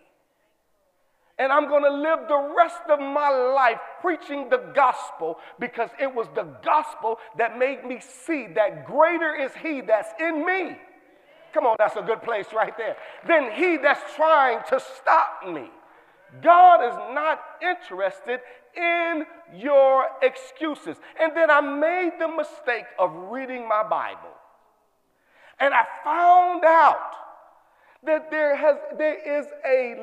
And 1.38 1.52
I'm 1.52 1.68
going 1.68 1.84
to 1.84 1.90
live 1.90 2.28
the 2.28 2.54
rest 2.56 2.82
of 2.90 2.98
my 2.98 3.30
life 3.30 3.78
preaching 4.00 4.50
the 4.50 4.72
gospel 4.74 5.38
because 5.60 5.88
it 6.00 6.12
was 6.12 6.26
the 6.34 6.42
gospel 6.64 7.18
that 7.38 7.56
made 7.56 7.84
me 7.84 8.00
see 8.00 8.48
that 8.54 8.86
greater 8.86 9.34
is 9.34 9.52
He 9.62 9.80
that's 9.80 10.08
in 10.20 10.44
me. 10.44 10.76
Come 11.54 11.64
on, 11.64 11.76
that's 11.78 11.96
a 11.96 12.02
good 12.02 12.22
place 12.22 12.46
right 12.52 12.76
there. 12.76 12.96
Than 13.26 13.52
He 13.52 13.76
that's 13.76 14.14
trying 14.16 14.58
to 14.68 14.80
stop 15.00 15.48
me. 15.48 15.70
God 16.42 16.84
is 16.86 17.14
not 17.14 17.40
interested 17.62 18.40
in 18.76 19.24
your 19.54 20.06
excuses. 20.22 20.96
And 21.20 21.36
then 21.36 21.50
I 21.50 21.60
made 21.60 22.12
the 22.18 22.28
mistake 22.28 22.84
of 22.98 23.12
reading 23.30 23.66
my 23.66 23.82
Bible. 23.82 24.34
And 25.60 25.74
I 25.74 25.84
found 26.04 26.64
out 26.64 27.14
that 28.04 28.30
there, 28.30 28.56
has, 28.56 28.76
there 28.96 29.40
is 29.40 29.46
a 29.66 29.96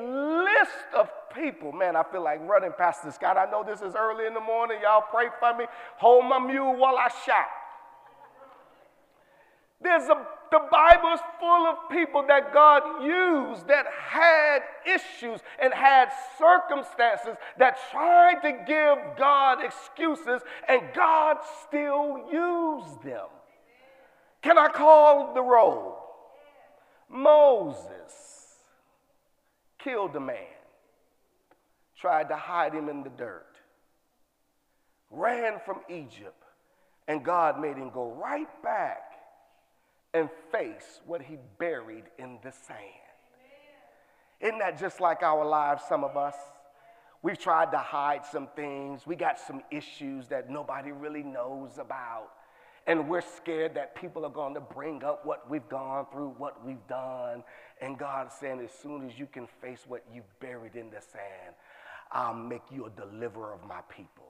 list 0.44 0.96
of 0.96 1.10
people. 1.34 1.72
Man, 1.72 1.96
I 1.96 2.04
feel 2.04 2.24
like 2.24 2.42
running 2.48 2.72
past 2.78 3.04
this. 3.04 3.18
God, 3.18 3.38
I 3.38 3.50
know 3.50 3.64
this 3.64 3.82
is 3.82 3.96
early 3.96 4.26
in 4.26 4.34
the 4.34 4.42
morning. 4.42 4.80
Y'all 4.84 5.04
pray 5.10 5.28
for 5.40 5.56
me. 5.58 5.66
Hold 5.98 6.26
my 6.26 6.40
mule 6.40 6.76
while 6.76 6.98
I 6.98 7.08
shout. 7.26 7.48
There's 9.82 10.10
a, 10.10 10.26
the 10.52 10.62
Bible 10.72 11.14
is 11.14 11.20
full 11.40 11.68
of 11.68 11.78
people 11.92 12.26
that 12.28 12.54
God 12.54 13.04
used 13.04 13.68
that 13.68 13.86
had 13.88 14.60
issues 14.86 15.42
and 15.62 15.74
had 15.74 16.10
circumstances 16.38 17.36
that 17.58 17.78
tried 17.92 18.42
to 18.42 18.52
give 18.66 19.18
God 19.18 19.64
excuses, 19.64 20.42
and 20.68 20.82
God 20.96 21.38
still 21.68 22.26
used 22.32 23.04
them. 23.04 23.28
Can 24.46 24.60
I 24.60 24.68
call 24.68 25.34
the 25.34 25.42
roll? 25.42 25.98
Moses 27.10 28.60
killed 29.80 30.16
a 30.16 30.20
man, 30.20 30.38
tried 32.00 32.30
to 32.30 32.36
hide 32.36 32.72
him 32.72 32.88
in 32.88 33.02
the 33.02 33.10
dirt, 33.10 33.56
ran 35.10 35.60
from 35.66 35.80
Egypt, 35.90 36.44
and 37.08 37.26
God 37.26 37.60
made 37.60 37.76
him 37.76 37.90
go 37.90 38.12
right 38.24 38.48
back 38.62 39.14
and 40.14 40.30
face 40.52 41.02
what 41.08 41.24
he 41.24 41.40
buried 41.58 42.04
in 42.20 42.38
the 42.44 42.52
sand. 42.52 42.80
Isn't 44.40 44.60
that 44.60 44.78
just 44.78 45.02
like 45.02 45.24
our 45.24 45.44
lives, 45.44 45.82
some 45.90 46.04
of 46.04 46.16
us? 46.16 46.36
We've 47.24 47.40
tried 47.40 47.72
to 47.72 47.80
hide 47.80 48.24
some 48.24 48.50
things. 48.56 49.08
We 49.08 49.16
got 49.16 49.40
some 49.40 49.64
issues 49.72 50.28
that 50.28 50.52
nobody 50.52 50.92
really 50.92 51.24
knows 51.24 51.80
about. 51.80 52.28
And 52.88 53.10
we're 53.10 53.22
scared 53.22 53.74
that 53.76 53.96
people 53.96 54.26
are 54.26 54.32
going 54.32 54.54
to 54.54 54.62
bring 54.62 55.04
up 55.04 55.26
what 55.26 55.50
we've 55.50 55.68
gone 55.70 56.06
through, 56.12 56.36
what 56.38 56.64
we've 56.64 56.88
done. 56.88 57.44
And 57.82 57.98
God's 57.98 58.36
saying, 58.36 58.60
as 58.64 58.72
soon 58.72 59.08
as 59.10 59.18
you 59.18 59.26
can 59.26 59.48
face 59.62 59.86
what 59.88 60.04
you've 60.14 60.40
buried 60.40 60.76
in 60.76 60.92
the 60.92 61.02
sand, 61.02 61.56
I'll 62.12 62.36
make 62.36 62.62
you 62.72 62.86
a 62.86 62.90
deliverer 62.92 63.54
of 63.54 63.68
my 63.68 63.82
people. 63.90 64.28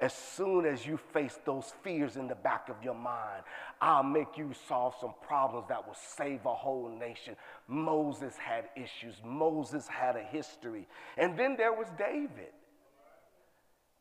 As 0.00 0.12
soon 0.12 0.66
as 0.66 0.84
you 0.84 0.96
face 0.96 1.38
those 1.44 1.72
fears 1.82 2.16
in 2.16 2.26
the 2.26 2.34
back 2.34 2.68
of 2.68 2.76
your 2.82 2.94
mind, 2.94 3.42
I'll 3.80 4.02
make 4.02 4.36
you 4.36 4.52
solve 4.68 4.94
some 5.00 5.14
problems 5.24 5.66
that 5.68 5.86
will 5.86 5.94
save 5.94 6.46
a 6.46 6.54
whole 6.54 6.88
nation. 6.88 7.36
Moses 7.68 8.36
had 8.36 8.64
issues, 8.76 9.14
Moses 9.24 9.86
had 9.86 10.16
a 10.16 10.22
history. 10.22 10.86
And 11.16 11.38
then 11.38 11.56
there 11.56 11.72
was 11.72 11.86
David. 11.96 12.52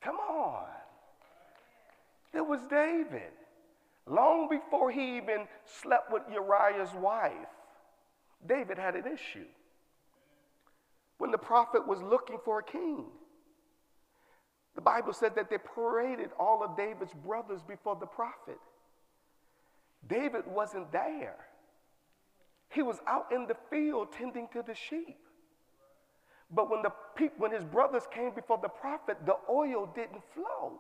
Come 0.02 0.18
on. 0.18 0.66
There 2.34 2.44
was 2.44 2.62
David. 2.70 3.32
Long 4.06 4.50
before 4.50 4.92
he 4.92 5.18
even 5.18 5.48
slept 5.66 6.12
with 6.12 6.24
Uriah's 6.32 6.94
wife, 6.94 7.32
David 8.46 8.78
had 8.78 8.96
an 8.96 9.06
issue. 9.08 9.46
When 11.18 11.32
the 11.32 11.38
prophet 11.38 11.88
was 11.88 12.02
looking 12.02 12.38
for 12.44 12.60
a 12.60 12.64
king, 12.64 13.06
the 14.76 14.82
Bible 14.82 15.14
said 15.14 15.36
that 15.36 15.50
they 15.50 15.58
paraded 15.58 16.32
all 16.40 16.64
of 16.64 16.76
David's 16.76 17.14
brothers 17.14 17.62
before 17.62 17.96
the 17.96 18.08
prophet. 18.08 18.60
David 20.08 20.46
wasn't 20.48 20.92
there. 20.92 21.38
He 22.70 22.82
was 22.82 23.00
out 23.08 23.32
in 23.32 23.46
the 23.48 23.56
field 23.70 24.12
tending 24.12 24.48
to 24.52 24.64
the 24.64 24.74
sheep. 24.74 25.20
But 26.52 26.70
when, 26.70 26.82
the 26.82 26.92
when 27.38 27.52
his 27.52 27.64
brothers 27.64 28.04
came 28.12 28.32
before 28.32 28.60
the 28.62 28.70
prophet, 28.70 29.18
the 29.26 29.38
oil 29.50 29.90
didn't 29.96 30.24
flow. 30.34 30.80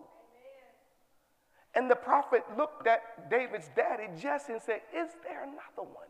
And 1.75 1.89
the 1.89 1.95
prophet 1.95 2.43
looked 2.57 2.87
at 2.87 3.29
David's 3.29 3.69
daddy, 3.75 4.07
Jesse, 4.19 4.53
and 4.53 4.61
said, 4.61 4.81
Is 4.95 5.09
there 5.23 5.43
another 5.43 5.89
one? 5.89 6.07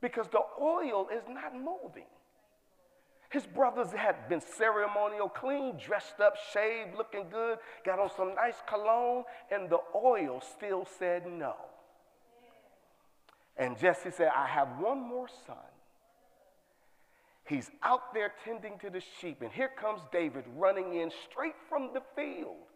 Because 0.00 0.28
the 0.28 0.42
oil 0.60 1.08
is 1.14 1.22
not 1.28 1.54
moving. 1.54 2.06
His 3.30 3.46
brothers 3.46 3.92
had 3.92 4.28
been 4.28 4.40
ceremonial 4.40 5.28
clean, 5.28 5.76
dressed 5.76 6.20
up, 6.20 6.34
shaved, 6.52 6.96
looking 6.96 7.28
good, 7.30 7.58
got 7.84 7.98
on 7.98 8.10
some 8.16 8.34
nice 8.34 8.56
cologne, 8.66 9.24
and 9.50 9.68
the 9.68 9.80
oil 9.94 10.40
still 10.56 10.86
said 10.98 11.26
no. 11.26 11.54
And 13.56 13.78
Jesse 13.78 14.10
said, 14.10 14.30
I 14.34 14.46
have 14.46 14.68
one 14.78 15.00
more 15.00 15.28
son. 15.46 15.56
He's 17.46 17.70
out 17.82 18.14
there 18.14 18.32
tending 18.44 18.78
to 18.78 18.90
the 18.90 19.02
sheep, 19.20 19.42
and 19.42 19.50
here 19.50 19.70
comes 19.78 20.00
David 20.12 20.44
running 20.54 20.94
in 20.94 21.10
straight 21.30 21.56
from 21.68 21.90
the 21.92 22.02
field 22.14 22.67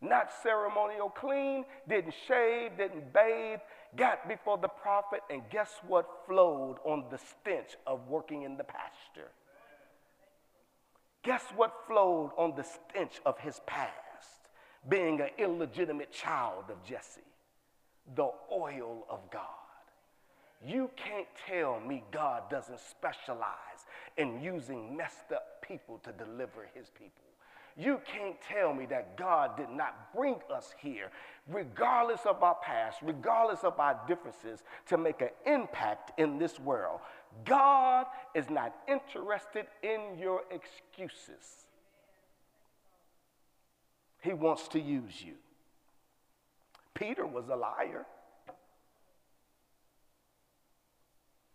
not 0.00 0.30
ceremonial 0.42 1.10
clean, 1.10 1.64
didn't 1.88 2.14
shave, 2.26 2.76
didn't 2.76 3.12
bathe, 3.12 3.60
got 3.96 4.26
before 4.28 4.58
the 4.58 4.68
prophet, 4.68 5.20
and 5.30 5.42
guess 5.50 5.70
what 5.86 6.08
flowed 6.26 6.76
on 6.84 7.04
the 7.10 7.18
stench 7.18 7.76
of 7.86 8.08
working 8.08 8.42
in 8.42 8.56
the 8.56 8.64
pasture? 8.64 9.30
Guess 11.22 11.44
what 11.54 11.74
flowed 11.86 12.30
on 12.38 12.54
the 12.56 12.64
stench 12.64 13.20
of 13.26 13.38
his 13.38 13.60
past, 13.66 13.92
being 14.88 15.20
an 15.20 15.28
illegitimate 15.38 16.12
child 16.12 16.64
of 16.70 16.82
Jesse? 16.82 17.20
The 18.16 18.30
oil 18.50 19.06
of 19.10 19.30
God. 19.30 19.44
You 20.64 20.90
can't 20.96 21.28
tell 21.46 21.80
me 21.80 22.04
God 22.10 22.50
doesn't 22.50 22.80
specialize 22.80 23.86
in 24.16 24.40
using 24.42 24.96
messed 24.96 25.32
up 25.34 25.62
people 25.62 26.00
to 26.04 26.12
deliver 26.12 26.68
his 26.74 26.90
people. 26.90 27.29
You 27.80 27.98
can't 28.04 28.36
tell 28.46 28.74
me 28.74 28.84
that 28.86 29.16
God 29.16 29.56
did 29.56 29.70
not 29.70 30.14
bring 30.14 30.36
us 30.54 30.74
here, 30.82 31.10
regardless 31.48 32.20
of 32.26 32.42
our 32.42 32.56
past, 32.62 32.98
regardless 33.02 33.64
of 33.64 33.80
our 33.80 33.98
differences, 34.06 34.62
to 34.88 34.98
make 34.98 35.22
an 35.22 35.30
impact 35.46 36.12
in 36.20 36.38
this 36.38 36.60
world. 36.60 37.00
God 37.46 38.04
is 38.34 38.50
not 38.50 38.74
interested 38.86 39.64
in 39.82 40.18
your 40.18 40.42
excuses, 40.50 41.64
He 44.20 44.34
wants 44.34 44.68
to 44.68 44.80
use 44.80 45.22
you. 45.24 45.34
Peter 46.92 47.26
was 47.26 47.48
a 47.48 47.56
liar. 47.56 48.04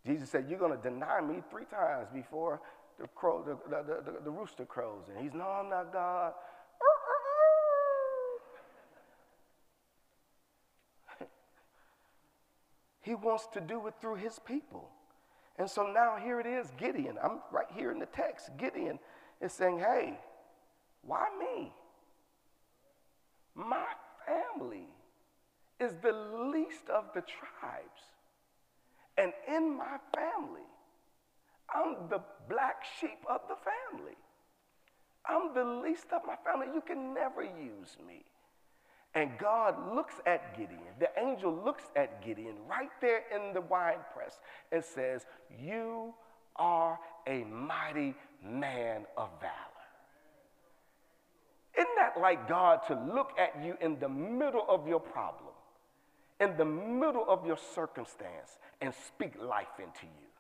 Jesus 0.08 0.30
said, 0.30 0.46
You're 0.50 0.58
going 0.58 0.76
to 0.76 0.90
deny 0.90 1.22
me 1.22 1.44
three 1.52 1.66
times 1.66 2.08
before 2.12 2.62
the, 3.00 3.08
crow, 3.08 3.44
the, 3.44 3.58
the, 3.70 3.84
the, 4.04 4.20
the 4.24 4.32
rooster 4.32 4.66
crows. 4.66 5.10
And 5.10 5.18
he's, 5.24 5.34
No, 5.34 5.48
I'm 5.48 5.70
not 5.70 5.92
God. 5.94 6.34
he 13.02 13.16
wants 13.16 13.48
to 13.54 13.62
do 13.62 13.86
it 13.88 13.96
through 14.02 14.16
his 14.16 14.40
people. 14.40 14.90
And 15.58 15.70
so 15.70 15.88
now 15.88 16.18
here 16.22 16.40
it 16.40 16.46
is 16.46 16.72
Gideon. 16.78 17.18
I'm 17.24 17.40
right 17.52 17.68
here 17.74 17.92
in 17.92 18.00
the 18.00 18.08
text. 18.08 18.50
Gideon 18.58 19.00
is 19.42 19.54
saying, 19.54 19.80
Hey, 19.80 20.20
why 21.02 21.28
me? 21.40 21.74
My 23.56 23.86
family 24.26 24.88
is 25.80 25.94
the 26.02 26.12
least 26.12 26.90
of 26.90 27.06
the 27.14 27.22
tribes. 27.22 28.02
And 29.18 29.32
in 29.48 29.78
my 29.78 29.98
family, 30.14 30.66
I'm 31.74 32.10
the 32.10 32.22
black 32.50 32.84
sheep 33.00 33.20
of 33.30 33.42
the 33.48 33.56
family. 33.56 34.16
I'm 35.28 35.54
the 35.54 35.64
least 35.64 36.08
of 36.14 36.22
my 36.26 36.36
family. 36.46 36.68
You 36.74 36.82
can 36.82 37.14
never 37.14 37.42
use 37.42 37.98
me. 38.06 38.26
And 39.16 39.32
God 39.40 39.96
looks 39.96 40.16
at 40.26 40.58
Gideon, 40.58 40.82
the 41.00 41.10
angel 41.18 41.54
looks 41.64 41.86
at 41.96 42.24
Gideon 42.24 42.56
right 42.70 42.90
there 43.00 43.22
in 43.34 43.54
the 43.54 43.62
wine 43.62 44.00
press 44.14 44.40
and 44.74 44.84
says, 44.84 45.26
You 45.58 46.14
are 46.58 47.00
a 47.26 47.46
mighty 47.46 48.14
man 48.44 49.06
of 49.16 49.30
valor. 49.40 49.54
Isn't 51.78 51.96
that 51.98 52.20
like 52.20 52.48
God 52.48 52.82
to 52.88 52.94
look 52.94 53.32
at 53.40 53.64
you 53.64 53.76
in 53.82 54.00
the 54.00 54.10
middle 54.10 54.66
of 54.68 54.86
your 54.86 55.00
problem, 55.00 55.54
in 56.42 56.58
the 56.58 56.66
middle 56.66 57.26
of 57.28 57.46
your 57.46 57.58
circumstance, 57.58 58.58
and 58.82 58.94
speak 59.08 59.34
life 59.42 59.80
into 59.80 60.06
you? 60.06 60.35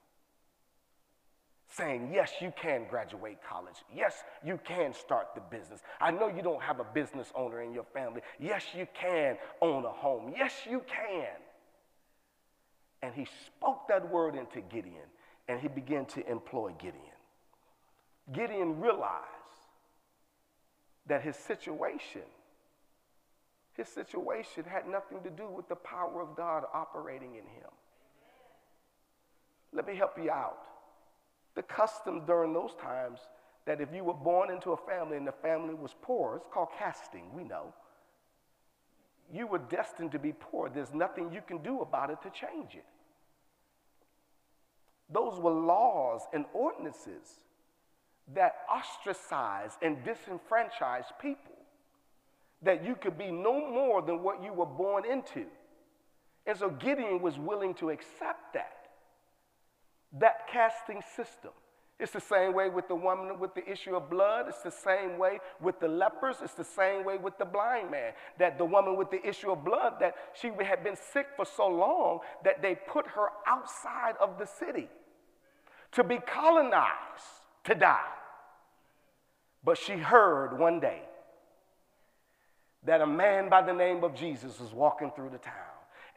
Saying, 1.75 2.09
Yes, 2.13 2.31
you 2.41 2.53
can 2.55 2.85
graduate 2.89 3.37
college. 3.47 3.75
Yes, 3.93 4.23
you 4.43 4.59
can 4.63 4.93
start 4.93 5.27
the 5.35 5.41
business. 5.41 5.81
I 5.99 6.11
know 6.11 6.27
you 6.27 6.41
don't 6.41 6.61
have 6.61 6.79
a 6.79 6.83
business 6.83 7.31
owner 7.35 7.61
in 7.61 7.73
your 7.73 7.85
family. 7.93 8.21
Yes, 8.39 8.63
you 8.75 8.87
can 8.93 9.37
own 9.61 9.85
a 9.85 9.91
home. 9.91 10.33
Yes, 10.35 10.53
you 10.69 10.81
can. 10.87 11.35
And 13.01 13.13
he 13.13 13.27
spoke 13.45 13.87
that 13.87 14.09
word 14.09 14.35
into 14.35 14.61
Gideon, 14.61 15.09
and 15.47 15.59
he 15.59 15.67
began 15.67 16.05
to 16.07 16.29
employ 16.29 16.71
Gideon. 16.79 17.03
Gideon 18.31 18.79
realized 18.79 19.23
that 21.07 21.21
his 21.21 21.35
situation, 21.35 22.23
his 23.73 23.87
situation 23.87 24.63
had 24.63 24.87
nothing 24.87 25.21
to 25.23 25.29
do 25.29 25.47
with 25.47 25.69
the 25.69 25.75
power 25.75 26.21
of 26.21 26.35
God 26.35 26.63
operating 26.73 27.35
in 27.35 27.43
him. 27.43 27.69
Let 29.71 29.85
me 29.85 29.95
help 29.95 30.17
you 30.17 30.31
out 30.31 30.57
the 31.55 31.63
custom 31.63 32.23
during 32.25 32.53
those 32.53 32.75
times 32.81 33.19
that 33.65 33.81
if 33.81 33.89
you 33.93 34.03
were 34.03 34.13
born 34.13 34.51
into 34.51 34.71
a 34.71 34.77
family 34.77 35.17
and 35.17 35.27
the 35.27 35.31
family 35.31 35.73
was 35.73 35.95
poor, 36.01 36.35
it's 36.35 36.47
called 36.53 36.69
casting, 36.77 37.33
we 37.33 37.43
know. 37.43 37.73
You 39.33 39.47
were 39.47 39.57
destined 39.57 40.11
to 40.11 40.19
be 40.19 40.33
poor. 40.33 40.69
There's 40.69 40.93
nothing 40.93 41.31
you 41.33 41.41
can 41.45 41.63
do 41.63 41.81
about 41.81 42.11
it 42.11 42.21
to 42.21 42.29
change 42.29 42.75
it. 42.75 42.85
Those 45.11 45.39
were 45.39 45.51
laws 45.51 46.21
and 46.33 46.45
ordinances 46.53 47.39
that 48.33 48.55
ostracized 48.71 49.77
and 49.81 50.03
disenfranchised 50.03 51.11
people. 51.21 51.53
That 52.61 52.83
you 52.83 52.95
could 52.95 53.17
be 53.17 53.31
no 53.31 53.69
more 53.69 54.01
than 54.01 54.23
what 54.23 54.43
you 54.43 54.53
were 54.53 54.65
born 54.65 55.05
into. 55.05 55.45
And 56.45 56.57
so 56.57 56.69
Gideon 56.69 57.21
was 57.21 57.37
willing 57.37 57.73
to 57.75 57.89
accept 57.89 58.53
that 58.53 58.84
that 60.19 60.47
casting 60.47 61.01
system. 61.15 61.51
It's 61.97 62.11
the 62.11 62.19
same 62.19 62.53
way 62.53 62.69
with 62.69 62.89
the 62.89 62.95
woman 62.95 63.39
with 63.39 63.55
the 63.55 63.69
issue 63.69 63.95
of 63.95 64.09
blood. 64.09 64.47
It's 64.49 64.61
the 64.61 64.71
same 64.71 65.17
way 65.17 65.39
with 65.61 65.79
the 65.79 65.87
lepers. 65.87 66.37
It's 66.43 66.53
the 66.53 66.63
same 66.63 67.05
way 67.05 67.17
with 67.17 67.37
the 67.37 67.45
blind 67.45 67.89
man. 67.89 68.11
That 68.37 68.57
the 68.57 68.65
woman 68.65 68.97
with 68.97 69.11
the 69.11 69.25
issue 69.25 69.49
of 69.51 69.63
blood, 69.63 69.93
that 70.01 70.15
she 70.33 70.51
had 70.61 70.83
been 70.83 70.97
sick 70.97 71.27
for 71.37 71.45
so 71.45 71.67
long 71.67 72.19
that 72.43 72.61
they 72.61 72.75
put 72.75 73.07
her 73.07 73.27
outside 73.47 74.15
of 74.19 74.37
the 74.37 74.45
city 74.45 74.89
to 75.93 76.03
be 76.03 76.17
colonized 76.17 77.23
to 77.63 77.75
die. 77.75 78.11
But 79.63 79.77
she 79.77 79.93
heard 79.93 80.59
one 80.59 80.81
day 80.81 81.01
that 82.83 82.99
a 82.99 83.07
man 83.07 83.49
by 83.49 83.61
the 83.61 83.73
name 83.73 84.03
of 84.03 84.13
Jesus 84.13 84.59
was 84.59 84.73
walking 84.73 85.11
through 85.15 85.29
the 85.29 85.37
town. 85.37 85.53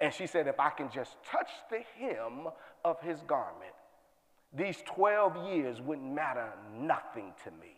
And 0.01 0.13
she 0.13 0.27
said, 0.27 0.49
If 0.49 0.59
I 0.59 0.71
can 0.71 0.91
just 0.91 1.17
touch 1.31 1.51
the 1.71 1.83
hem 1.99 2.49
of 2.85 3.01
his 3.01 3.21
garment, 3.23 3.75
these 4.57 4.77
12 4.87 5.53
years 5.53 5.81
wouldn't 5.81 6.13
matter 6.13 6.53
nothing 6.75 7.33
to 7.45 7.51
me. 7.51 7.77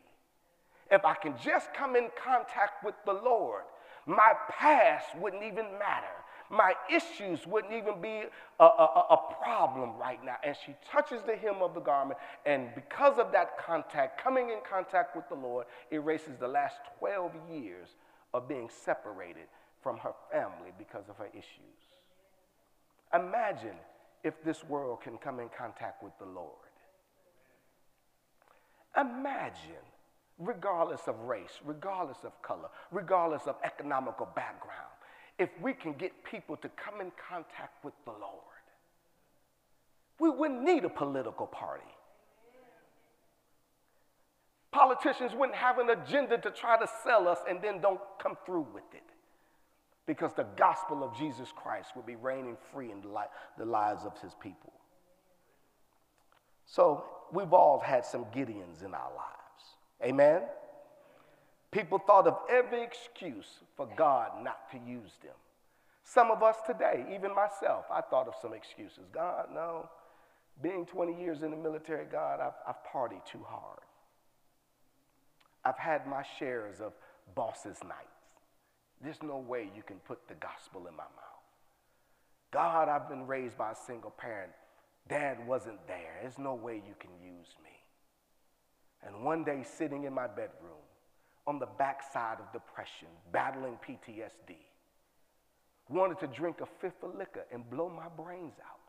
If 0.91 1.05
I 1.05 1.15
can 1.15 1.35
just 1.43 1.73
come 1.75 1.97
in 1.97 2.09
contact 2.23 2.85
with 2.85 2.95
the 3.05 3.13
Lord, 3.13 3.63
my 4.07 4.33
past 4.49 5.07
wouldn't 5.19 5.43
even 5.43 5.67
matter. 5.79 6.07
My 6.51 6.75
issues 6.93 7.47
wouldn't 7.47 7.73
even 7.73 8.01
be 8.01 8.25
a, 8.59 8.65
a, 8.65 9.07
a, 9.11 9.35
problem 9.41 9.97
right 9.99 10.19
now. 10.25 10.35
And 10.43 10.57
she 10.67 10.75
touches 10.91 11.23
the 11.23 11.37
hem 11.37 11.63
of 11.63 11.75
the 11.75 11.81
garment, 11.81 12.19
and 12.45 12.75
because 12.75 13.19
of 13.19 13.31
that 13.31 13.57
contact, 13.57 14.21
coming 14.21 14.51
in 14.51 14.59
contact 14.69 15.15
with 15.15 15.29
the 15.29 15.37
Lord, 15.37 15.67
erases 15.93 16.37
the 16.41 16.49
last 16.49 16.75
12 16.99 17.33
years 17.53 17.91
of 18.35 18.49
being 18.49 18.69
separated 18.85 19.47
from 19.81 19.99
her 19.99 20.13
family 20.33 20.73
because 20.77 21.09
of 21.09 21.17
her 21.19 21.29
issues. 21.33 21.81
Imagine 23.15 23.77
if 24.25 24.43
this 24.45 24.63
world 24.65 25.01
can 25.03 25.19
come 25.19 25.41
in 25.41 25.49
contact 25.57 26.03
with 26.03 26.13
the 26.19 26.27
Lord. 26.27 26.55
Imagine, 28.99 29.87
regardless 30.39 31.03
of 31.07 31.19
race, 31.21 31.61
regardless 31.65 32.19
of 32.25 32.41
color, 32.43 32.69
regardless 32.91 33.43
of 33.47 33.57
economical 33.65 34.27
background, 34.35 34.91
if 35.39 35.49
we 35.63 35.73
can 35.73 35.93
get 35.95 36.13
people 36.25 36.57
to 36.57 36.69
come 36.71 37.01
in 37.01 37.13
contact 37.29 37.85
with 37.85 37.95
the 38.05 38.11
Lord. 38.11 38.45
We 40.19 40.29
wouldn't 40.29 40.63
need 40.63 40.85
a 40.85 40.91
political 40.91 41.47
party. 41.47 41.85
Politicians 44.71 45.33
wouldn't 45.35 45.57
have 45.57 45.79
an 45.79 45.91
agenda 45.91 46.37
to 46.39 46.51
try 46.51 46.79
to 46.79 46.87
sell 47.03 47.27
us 47.27 47.39
and 47.49 47.61
then 47.63 47.81
don't 47.81 48.01
come 48.23 48.37
through 48.45 48.67
with 48.75 48.85
it 48.93 49.03
because 50.11 50.33
the 50.35 50.47
gospel 50.57 51.05
of 51.05 51.17
Jesus 51.17 51.53
Christ 51.55 51.91
will 51.95 52.03
be 52.03 52.17
reigning 52.17 52.57
free 52.73 52.91
in 52.91 53.01
the 53.01 53.65
lives 53.65 54.05
of 54.05 54.19
his 54.21 54.35
people. 54.43 54.73
So 56.67 57.05
we've 57.33 57.53
all 57.53 57.79
had 57.79 58.05
some 58.05 58.25
Gideons 58.35 58.85
in 58.85 58.93
our 58.93 59.13
lives. 59.17 59.63
Amen? 60.03 60.43
People 61.71 62.01
thought 62.05 62.27
of 62.27 62.39
every 62.51 62.83
excuse 62.83 63.61
for 63.77 63.89
God 63.97 64.43
not 64.43 64.69
to 64.73 64.79
use 64.79 65.13
them. 65.23 65.37
Some 66.03 66.33
of 66.33 66.43
us 66.43 66.57
today, 66.67 67.07
even 67.15 67.33
myself, 67.33 67.85
I 67.89 68.01
thought 68.01 68.27
of 68.27 68.35
some 68.43 68.53
excuses. 68.53 69.05
God, 69.13 69.47
no. 69.55 69.89
Being 70.61 70.87
20 70.87 71.23
years 71.23 71.45
in 71.45 71.53
the 71.53 71.57
military, 71.57 72.07
God, 72.11 72.41
I've, 72.41 72.55
I've 72.67 72.83
partied 72.93 73.25
too 73.25 73.47
hard. 73.47 73.79
I've 75.65 75.79
had 75.79 76.09
my 76.09 76.25
shares 76.41 76.81
of 76.81 76.95
bosses' 77.37 77.79
nights. 77.85 78.10
There's 79.03 79.23
no 79.23 79.39
way 79.39 79.71
you 79.75 79.83
can 79.83 79.97
put 79.99 80.29
the 80.29 80.35
gospel 80.35 80.87
in 80.87 80.95
my 80.95 81.05
mouth. 81.05 81.31
God, 82.53 82.89
I've 82.89 83.09
been 83.09 83.27
raised 83.27 83.57
by 83.57 83.73
a 83.73 83.77
single 83.87 84.11
parent. 84.11 84.53
Dad 85.09 85.47
wasn't 85.47 85.87
there. 85.87 86.19
There's 86.21 86.39
no 86.39 86.55
way 86.55 86.75
you 86.75 86.95
can 86.99 87.11
use 87.23 87.55
me. 87.63 87.71
And 89.03 89.25
one 89.25 89.45
day, 89.45 89.63
sitting 89.65 90.05
in 90.05 90.13
my 90.13 90.27
bedroom 90.27 90.85
on 91.47 91.59
the 91.59 91.69
backside 91.79 92.39
of 92.39 92.53
depression, 92.53 93.09
battling 93.33 93.79
PTSD, 93.87 94.57
wanted 95.89 96.19
to 96.21 96.27
drink 96.27 96.61
a 96.61 96.67
fifth 96.67 97.03
of 97.03 97.15
liquor 97.17 97.45
and 97.53 97.69
blow 97.71 97.89
my 97.89 98.09
brains 98.23 98.55
out. 98.61 98.81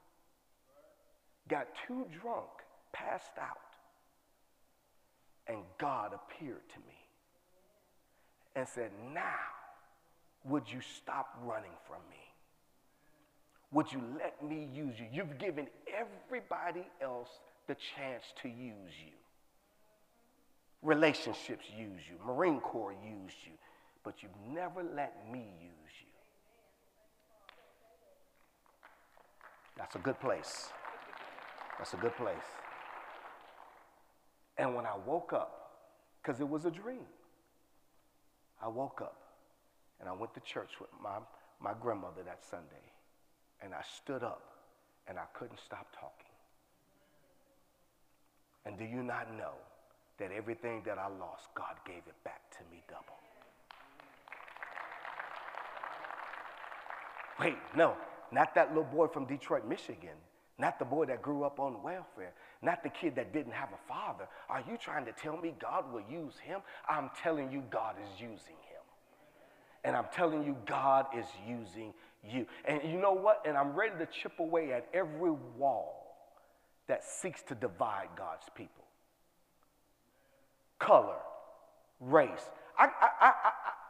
Got 1.47 1.67
too 1.88 2.06
drunk, 2.21 2.50
passed 2.91 3.38
out, 3.39 3.58
and 5.47 5.60
God 5.80 6.12
appeared 6.13 6.67
to 6.74 6.80
me 6.80 6.97
and 8.56 8.67
said, 8.67 8.91
Now, 9.13 9.39
would 10.43 10.63
you 10.71 10.80
stop 10.82 11.38
running 11.43 11.71
from 11.88 11.99
me? 12.10 12.17
Would 13.71 13.91
you 13.91 14.01
let 14.17 14.43
me 14.43 14.67
use 14.73 14.99
you? 14.99 15.06
You've 15.12 15.38
given 15.38 15.67
everybody 15.88 16.86
else 17.01 17.30
the 17.67 17.75
chance 17.95 18.23
to 18.41 18.49
use 18.49 18.93
you. 19.06 19.13
Relationships 20.82 21.65
use 21.77 22.01
you, 22.10 22.17
Marine 22.25 22.60
Corps 22.60 22.91
used 22.91 23.38
you, 23.45 23.54
but 24.04 24.15
you've 24.21 24.32
never 24.54 24.84
let 24.95 25.32
me 25.32 25.54
use 25.62 25.93
you. 26.01 26.08
That's 29.77 29.95
a 29.95 29.99
good 29.99 30.19
place. 30.19 30.69
That's 31.77 31.93
a 31.93 31.97
good 31.97 32.15
place. 32.17 32.36
And 34.58 34.75
when 34.75 34.86
I 34.86 34.95
woke 35.06 35.34
up, 35.34 35.71
because 36.21 36.41
it 36.41 36.49
was 36.49 36.65
a 36.65 36.71
dream, 36.71 37.06
I 38.62 38.67
woke 38.67 39.01
up 39.01 39.20
and 40.01 40.09
I 40.09 40.13
went 40.13 40.33
to 40.33 40.39
church 40.41 40.71
with 40.81 40.89
my, 41.01 41.19
my 41.61 41.73
grandmother 41.79 42.23
that 42.25 42.43
Sunday. 42.43 42.65
And 43.61 43.73
I 43.73 43.81
stood 43.95 44.23
up 44.23 44.41
and 45.07 45.19
I 45.19 45.25
couldn't 45.33 45.59
stop 45.63 45.87
talking. 45.93 46.33
And 48.65 48.77
do 48.77 48.83
you 48.83 49.03
not 49.03 49.31
know 49.37 49.53
that 50.17 50.31
everything 50.31 50.81
that 50.85 50.97
I 50.97 51.07
lost, 51.07 51.47
God 51.55 51.75
gave 51.85 52.01
it 52.07 52.23
back 52.23 52.41
to 52.57 52.59
me 52.71 52.83
double? 52.89 53.17
Wait, 57.39 57.57
no, 57.75 57.95
not 58.31 58.53
that 58.55 58.69
little 58.69 58.83
boy 58.83 59.07
from 59.07 59.25
Detroit, 59.25 59.67
Michigan. 59.67 60.17
Not 60.59 60.77
the 60.77 60.85
boy 60.85 61.05
that 61.05 61.23
grew 61.23 61.43
up 61.43 61.59
on 61.59 61.81
welfare. 61.81 62.33
Not 62.61 62.83
the 62.83 62.89
kid 62.89 63.15
that 63.15 63.33
didn't 63.33 63.53
have 63.53 63.69
a 63.69 63.87
father. 63.87 64.27
Are 64.47 64.63
you 64.69 64.77
trying 64.77 65.05
to 65.05 65.11
tell 65.11 65.37
me 65.37 65.55
God 65.59 65.91
will 65.91 66.03
use 66.07 66.37
him? 66.37 66.59
I'm 66.87 67.09
telling 67.23 67.51
you, 67.51 67.63
God 67.71 67.95
is 68.03 68.21
using 68.21 68.57
him. 68.69 68.70
And 69.84 69.96
I'm 69.96 70.06
telling 70.13 70.44
you, 70.44 70.56
God 70.65 71.08
is 71.17 71.26
using 71.48 71.94
you. 72.24 72.46
And 72.65 72.82
you 72.84 73.00
know 73.00 73.13
what? 73.13 73.44
And 73.46 73.58
I'm 73.58 73.74
ready 73.74 73.94
to 74.00 74.06
chip 74.06 74.39
away 74.39 74.74
at 74.74 74.88
every 74.94 75.32
wall 75.58 76.15
that 76.88 77.04
seeks 77.04 77.41
to 77.44 77.56
divide 77.56 78.10
God's 78.15 78.46
people 78.56 78.82
color, 80.82 81.17
race. 82.00 82.50
I, 82.78 82.86
I, 82.86 83.08
I, 83.22 83.32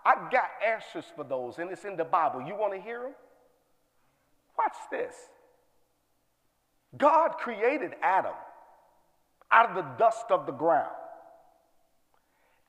I, 0.05 0.11
I 0.11 0.29
got 0.29 0.49
answers 0.67 1.05
for 1.15 1.23
those, 1.23 1.57
and 1.57 1.71
it's 1.71 1.85
in 1.85 1.95
the 1.95 2.03
Bible. 2.03 2.41
You 2.41 2.55
want 2.55 2.73
to 2.73 2.81
hear 2.81 3.01
them? 3.01 3.13
Watch 4.57 4.75
this. 4.91 5.15
God 6.97 7.37
created 7.37 7.91
Adam 8.03 8.33
out 9.51 9.69
of 9.69 9.75
the 9.75 9.89
dust 9.97 10.25
of 10.29 10.45
the 10.45 10.51
ground. 10.51 10.91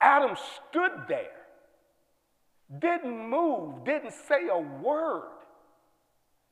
Adam 0.01 0.37
stood 0.69 0.93
there, 1.09 1.42
didn't 2.79 3.29
move, 3.29 3.85
didn't 3.85 4.13
say 4.13 4.49
a 4.51 4.59
word, 4.59 5.29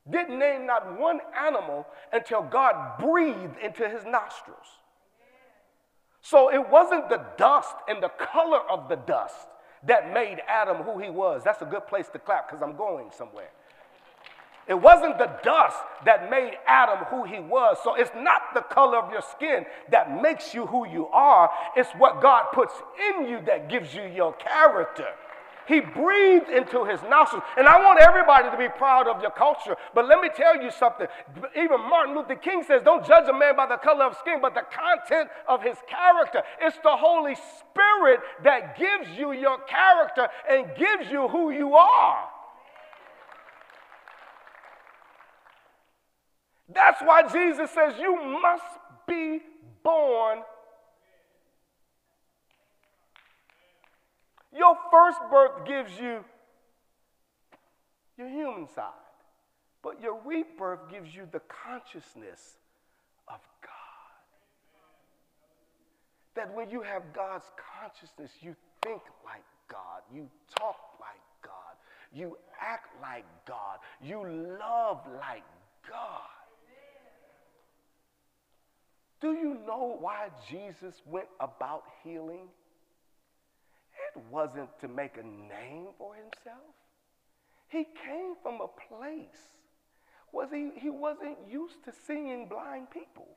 didn't 0.09 0.39
name 0.39 0.65
not 0.65 0.99
one 0.99 1.19
animal 1.37 1.85
until 2.11 2.41
God 2.41 2.99
breathed 2.99 3.57
into 3.63 3.87
his 3.87 4.03
nostrils. 4.05 4.67
So 6.21 6.53
it 6.53 6.69
wasn't 6.69 7.09
the 7.09 7.25
dust 7.37 7.75
and 7.87 8.01
the 8.01 8.09
color 8.09 8.59
of 8.69 8.89
the 8.89 8.95
dust 8.95 9.47
that 9.87 10.13
made 10.13 10.39
Adam 10.47 10.77
who 10.77 10.99
he 10.99 11.09
was. 11.09 11.43
That's 11.43 11.61
a 11.61 11.65
good 11.65 11.87
place 11.87 12.07
to 12.13 12.19
clap 12.19 12.49
because 12.49 12.61
I'm 12.61 12.75
going 12.75 13.09
somewhere. 13.15 13.49
It 14.67 14.79
wasn't 14.79 15.17
the 15.17 15.31
dust 15.43 15.77
that 16.05 16.29
made 16.29 16.53
Adam 16.67 16.99
who 17.05 17.23
he 17.23 17.39
was. 17.39 17.77
So 17.83 17.95
it's 17.95 18.11
not 18.15 18.53
the 18.53 18.61
color 18.61 18.99
of 18.99 19.11
your 19.11 19.23
skin 19.23 19.65
that 19.89 20.21
makes 20.21 20.53
you 20.53 20.67
who 20.67 20.87
you 20.87 21.07
are. 21.07 21.49
It's 21.75 21.89
what 21.97 22.21
God 22.21 22.45
puts 22.53 22.73
in 23.09 23.27
you 23.27 23.41
that 23.47 23.69
gives 23.69 23.93
you 23.93 24.03
your 24.03 24.33
character. 24.33 25.07
He 25.71 25.79
breathed 25.79 26.49
into 26.49 26.83
his 26.83 27.01
nostrils. 27.03 27.43
And 27.57 27.65
I 27.65 27.79
want 27.81 28.01
everybody 28.01 28.51
to 28.51 28.57
be 28.57 28.67
proud 28.77 29.07
of 29.07 29.21
your 29.21 29.31
culture. 29.31 29.77
But 29.95 30.05
let 30.05 30.19
me 30.19 30.27
tell 30.35 30.61
you 30.61 30.69
something. 30.69 31.07
Even 31.55 31.79
Martin 31.89 32.13
Luther 32.13 32.35
King 32.35 32.61
says, 32.67 32.81
don't 32.83 33.07
judge 33.07 33.29
a 33.29 33.33
man 33.33 33.55
by 33.55 33.67
the 33.67 33.77
color 33.77 34.03
of 34.03 34.17
skin, 34.17 34.39
but 34.41 34.53
the 34.53 34.63
content 34.67 35.29
of 35.47 35.63
his 35.63 35.77
character. 35.87 36.43
It's 36.59 36.75
the 36.83 36.97
Holy 36.97 37.35
Spirit 37.35 38.19
that 38.43 38.77
gives 38.77 39.17
you 39.17 39.31
your 39.31 39.59
character 39.59 40.27
and 40.49 40.65
gives 40.77 41.09
you 41.09 41.29
who 41.29 41.51
you 41.51 41.73
are. 41.73 42.27
That's 46.67 47.01
why 47.01 47.29
Jesus 47.31 47.71
says 47.71 47.93
you 47.97 48.13
must 48.41 48.65
be 49.07 49.39
born. 49.83 50.39
Your 54.53 54.77
first 54.91 55.19
birth 55.29 55.65
gives 55.65 55.91
you 55.99 56.23
your 58.17 58.29
human 58.29 58.67
side, 58.67 58.91
but 59.81 60.01
your 60.01 60.19
rebirth 60.25 60.89
gives 60.91 61.15
you 61.15 61.27
the 61.31 61.41
consciousness 61.47 62.57
of 63.27 63.39
God. 63.61 63.71
That 66.35 66.53
when 66.55 66.69
you 66.69 66.81
have 66.81 67.13
God's 67.13 67.45
consciousness, 67.79 68.31
you 68.41 68.55
think 68.83 69.01
like 69.25 69.43
God, 69.69 70.01
you 70.13 70.29
talk 70.59 70.77
like 70.99 71.21
God, 71.41 71.75
you 72.13 72.37
act 72.59 72.89
like 73.01 73.25
God, 73.47 73.79
you 74.03 74.23
love 74.59 74.99
like 75.19 75.43
God. 75.89 76.21
Do 79.21 79.33
you 79.33 79.59
know 79.67 79.97
why 79.99 80.29
Jesus 80.49 81.01
went 81.05 81.27
about 81.39 81.83
healing? 82.03 82.47
It 84.09 84.21
wasn't 84.29 84.69
to 84.81 84.87
make 84.87 85.17
a 85.17 85.23
name 85.23 85.87
for 85.97 86.15
himself. 86.15 86.75
He 87.67 87.85
came 87.85 88.35
from 88.43 88.59
a 88.61 88.67
place 88.67 89.49
was 90.31 90.49
he, 90.51 90.71
he 90.77 90.89
wasn't 90.89 91.37
used 91.49 91.83
to 91.85 91.91
seeing 92.07 92.47
blind 92.47 92.89
people. 92.89 93.27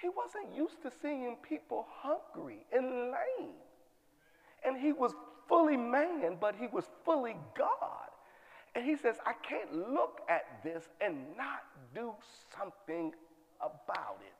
He 0.00 0.08
wasn't 0.08 0.56
used 0.56 0.82
to 0.82 0.90
seeing 1.02 1.36
people 1.46 1.86
hungry 1.90 2.64
and 2.72 2.86
lame. 2.86 3.60
And 4.64 4.78
he 4.78 4.92
was 4.92 5.12
fully 5.48 5.76
man, 5.76 6.36
but 6.40 6.54
he 6.58 6.66
was 6.68 6.84
fully 7.04 7.36
God. 7.56 8.08
And 8.74 8.84
he 8.84 8.96
says, 8.96 9.16
I 9.26 9.32
can't 9.46 9.92
look 9.92 10.20
at 10.28 10.62
this 10.62 10.84
and 11.00 11.36
not 11.36 11.64
do 11.94 12.12
something 12.56 13.12
about 13.60 14.18
it. 14.22 14.39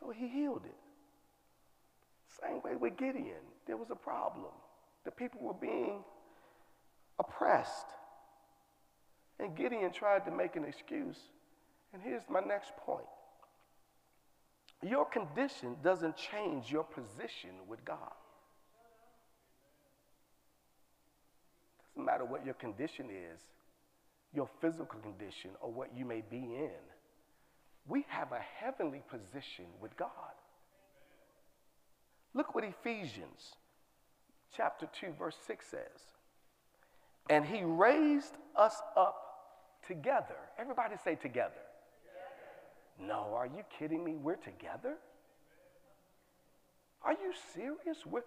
So 0.00 0.10
he 0.10 0.26
healed 0.26 0.62
it. 0.64 0.76
Same 2.42 2.62
way 2.62 2.76
with 2.76 2.96
Gideon, 2.96 3.44
there 3.66 3.76
was 3.76 3.90
a 3.90 3.96
problem. 3.96 4.52
The 5.04 5.10
people 5.10 5.40
were 5.42 5.54
being 5.54 6.02
oppressed. 7.18 7.86
And 9.38 9.56
Gideon 9.56 9.92
tried 9.92 10.24
to 10.26 10.30
make 10.30 10.56
an 10.56 10.64
excuse. 10.64 11.18
And 11.92 12.02
here's 12.02 12.22
my 12.28 12.40
next 12.40 12.76
point 12.76 13.06
your 14.82 15.04
condition 15.04 15.76
doesn't 15.84 16.16
change 16.16 16.72
your 16.72 16.84
position 16.84 17.50
with 17.68 17.84
God. 17.84 18.12
Doesn't 21.94 22.06
matter 22.06 22.24
what 22.24 22.46
your 22.46 22.54
condition 22.54 23.10
is, 23.10 23.40
your 24.32 24.48
physical 24.60 24.98
condition, 25.00 25.50
or 25.60 25.70
what 25.70 25.94
you 25.94 26.06
may 26.06 26.22
be 26.30 26.38
in. 26.38 26.70
We 27.90 28.06
have 28.08 28.32
a 28.32 28.40
heavenly 28.58 29.02
position 29.10 29.66
with 29.80 29.96
God. 29.96 30.08
Look 32.32 32.54
what 32.54 32.64
Ephesians 32.64 33.56
chapter 34.56 34.88
2, 35.00 35.08
verse 35.18 35.36
6 35.46 35.66
says. 35.66 35.80
And 37.28 37.44
he 37.44 37.62
raised 37.62 38.34
us 38.56 38.80
up 38.96 39.16
together. 39.86 40.36
Everybody 40.58 40.94
say 41.04 41.16
together. 41.16 41.50
together. 42.96 43.08
No, 43.12 43.34
are 43.34 43.46
you 43.46 43.62
kidding 43.78 44.02
me? 44.02 44.14
We're 44.14 44.36
together? 44.36 44.94
Are 47.02 47.12
you 47.12 47.32
serious? 47.54 48.06
We're, 48.06 48.22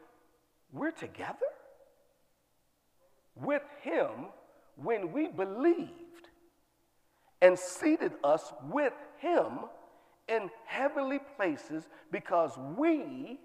we're 0.71 0.91
together? 0.91 1.47
with 3.36 3.63
him 3.82 4.28
when 4.76 5.12
we 5.12 5.28
believed 5.28 5.89
and 7.41 7.58
seated 7.58 8.13
us 8.23 8.54
with 8.69 8.93
him 9.24 9.60
in 10.28 10.50
heavenly 10.66 11.20
places 11.38 11.88
because 12.12 12.52
we 12.78 13.40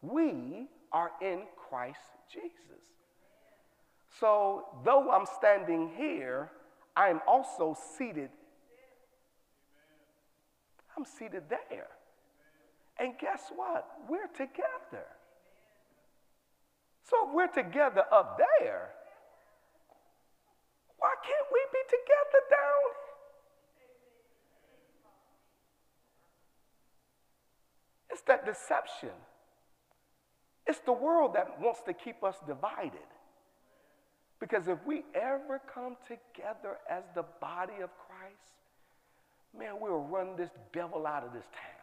we 0.00 0.66
are 0.90 1.12
in 1.20 1.42
Christ 1.56 2.00
Jesus. 2.32 2.82
So, 4.20 4.64
though 4.84 5.10
I'm 5.10 5.26
standing 5.26 5.90
here, 5.96 6.50
I'm 6.96 7.20
also 7.26 7.76
seated. 7.96 8.30
I'm 10.96 11.04
seated 11.04 11.44
there. 11.48 11.88
And 12.98 13.14
guess 13.18 13.50
what? 13.54 13.86
We're 14.08 14.26
together. 14.26 15.06
So 17.02 17.16
if 17.28 17.34
we're 17.34 17.46
together 17.48 18.04
up 18.12 18.38
there, 18.38 18.90
why 20.98 21.14
can't 21.24 21.48
we 21.52 21.60
be 21.72 21.82
together 21.88 22.40
down 22.50 23.11
It's 28.12 28.22
that 28.22 28.46
deception. 28.46 29.10
It's 30.66 30.80
the 30.80 30.92
world 30.92 31.34
that 31.34 31.60
wants 31.60 31.80
to 31.86 31.94
keep 31.94 32.24
us 32.24 32.36
divided. 32.46 33.00
Because 34.40 34.68
if 34.68 34.78
we 34.86 35.04
ever 35.14 35.60
come 35.74 35.96
together 36.06 36.78
as 36.90 37.04
the 37.14 37.24
body 37.40 37.82
of 37.82 37.90
Christ, 38.08 38.52
man, 39.58 39.74
we'll 39.80 40.00
run 40.00 40.36
this 40.36 40.50
devil 40.72 41.06
out 41.06 41.24
of 41.24 41.32
this 41.32 41.44
town. 41.52 41.82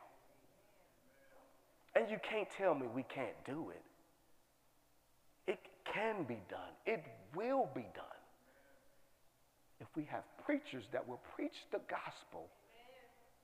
And 2.04 2.12
you 2.12 2.18
can't 2.30 2.50
tell 2.58 2.76
me 2.76 2.88
we 2.94 3.04
can't 3.04 3.36
do 3.46 3.72
it 3.72 3.84
It 5.48 5.60
can 5.94 6.24
be 6.24 6.40
done. 6.50 6.74
It 6.86 7.04
will 7.36 7.70
be 7.76 7.88
done. 7.96 8.06
If 9.82 9.88
we 9.96 10.06
have 10.12 10.24
preachers 10.46 10.86
that 10.94 11.08
will 11.08 11.22
preach 11.36 11.56
the 11.72 11.82
gospel 11.90 12.48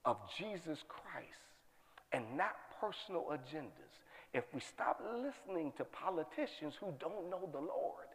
of 0.06 0.18
Jesus 0.38 0.80
Christ 0.88 1.44
and 2.14 2.26
not 2.38 2.56
personal 2.80 3.26
agendas. 3.32 4.02
If 4.34 4.44
we 4.54 4.60
stop 4.60 5.02
listening 5.16 5.72
to 5.78 5.86
politicians 5.86 6.76
who 6.80 6.94
don't 7.00 7.30
know 7.30 7.50
the 7.52 7.60
Lord. 7.60 8.08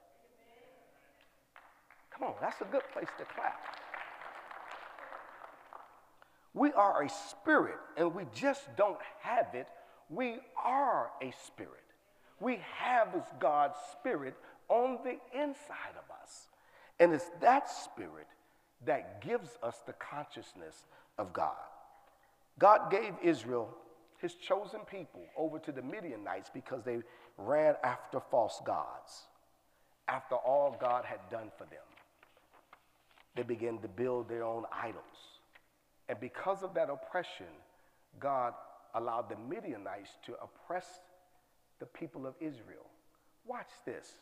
Come 2.10 2.28
on, 2.28 2.34
that's 2.40 2.60
a 2.60 2.66
good 2.66 2.82
place 2.92 3.08
to 3.18 3.24
clap. 3.24 3.60
We 6.52 6.72
are 6.72 7.04
a 7.04 7.08
spirit, 7.08 7.78
and 7.96 8.14
we 8.14 8.24
just 8.34 8.62
don't 8.76 8.98
have 9.20 9.54
it. 9.54 9.68
We 10.08 10.36
are 10.62 11.10
a 11.22 11.32
spirit. 11.46 11.70
We 12.40 12.60
have 12.76 13.08
God's 13.38 13.76
spirit 13.92 14.34
on 14.68 14.98
the 15.04 15.18
inside 15.38 15.94
of 15.96 16.10
us. 16.22 16.48
And 16.98 17.14
it's 17.14 17.30
that 17.40 17.70
spirit 17.70 18.26
that 18.84 19.22
gives 19.22 19.50
us 19.62 19.76
the 19.86 19.92
consciousness 19.92 20.86
of 21.18 21.32
God. 21.32 21.54
God 22.58 22.90
gave 22.90 23.14
Israel, 23.22 23.74
his 24.20 24.34
chosen 24.34 24.80
people, 24.90 25.22
over 25.36 25.58
to 25.58 25.72
the 25.72 25.82
Midianites 25.82 26.50
because 26.52 26.82
they 26.84 26.98
ran 27.38 27.74
after 27.82 28.20
false 28.30 28.60
gods, 28.64 29.24
after 30.08 30.34
all 30.34 30.76
God 30.78 31.04
had 31.04 31.20
done 31.30 31.50
for 31.56 31.64
them. 31.64 31.80
They 33.34 33.42
began 33.42 33.78
to 33.78 33.88
build 33.88 34.28
their 34.28 34.44
own 34.44 34.64
idols. 34.72 35.04
And 36.08 36.20
because 36.20 36.62
of 36.62 36.74
that 36.74 36.90
oppression, 36.90 37.46
God 38.18 38.52
allowed 38.94 39.30
the 39.30 39.36
Midianites 39.48 40.10
to 40.26 40.34
oppress 40.42 40.86
the 41.78 41.86
people 41.86 42.26
of 42.26 42.34
Israel. 42.40 42.86
Watch 43.46 43.70
this. 43.86 44.12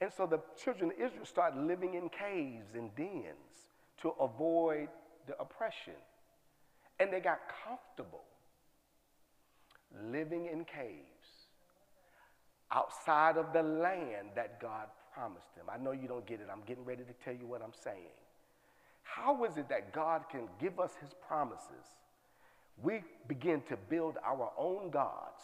And 0.00 0.12
so 0.12 0.26
the 0.26 0.40
children 0.62 0.90
of 0.90 0.96
Israel 1.00 1.24
started 1.24 1.60
living 1.60 1.94
in 1.94 2.08
caves 2.08 2.74
and 2.74 2.92
dens 2.96 3.70
to 4.00 4.08
avoid 4.20 4.88
the 5.28 5.38
oppression. 5.38 5.94
And 6.98 7.12
they 7.12 7.20
got 7.20 7.38
comfortable 7.64 8.24
living 10.10 10.46
in 10.46 10.64
caves 10.64 11.48
outside 12.72 13.36
of 13.36 13.52
the 13.52 13.62
land 13.62 14.28
that 14.34 14.60
God 14.60 14.86
promised 15.14 15.54
them. 15.54 15.66
I 15.72 15.82
know 15.82 15.92
you 15.92 16.08
don't 16.08 16.26
get 16.26 16.40
it. 16.40 16.48
I'm 16.50 16.62
getting 16.66 16.84
ready 16.84 17.02
to 17.04 17.12
tell 17.24 17.34
you 17.34 17.46
what 17.46 17.62
I'm 17.62 17.74
saying. 17.84 18.16
How 19.02 19.44
is 19.44 19.56
it 19.58 19.68
that 19.68 19.92
God 19.92 20.22
can 20.30 20.48
give 20.58 20.80
us 20.80 20.92
his 21.00 21.10
promises? 21.26 21.98
We 22.82 23.02
begin 23.28 23.62
to 23.68 23.76
build 23.76 24.16
our 24.24 24.50
own 24.56 24.90
gods, 24.90 25.42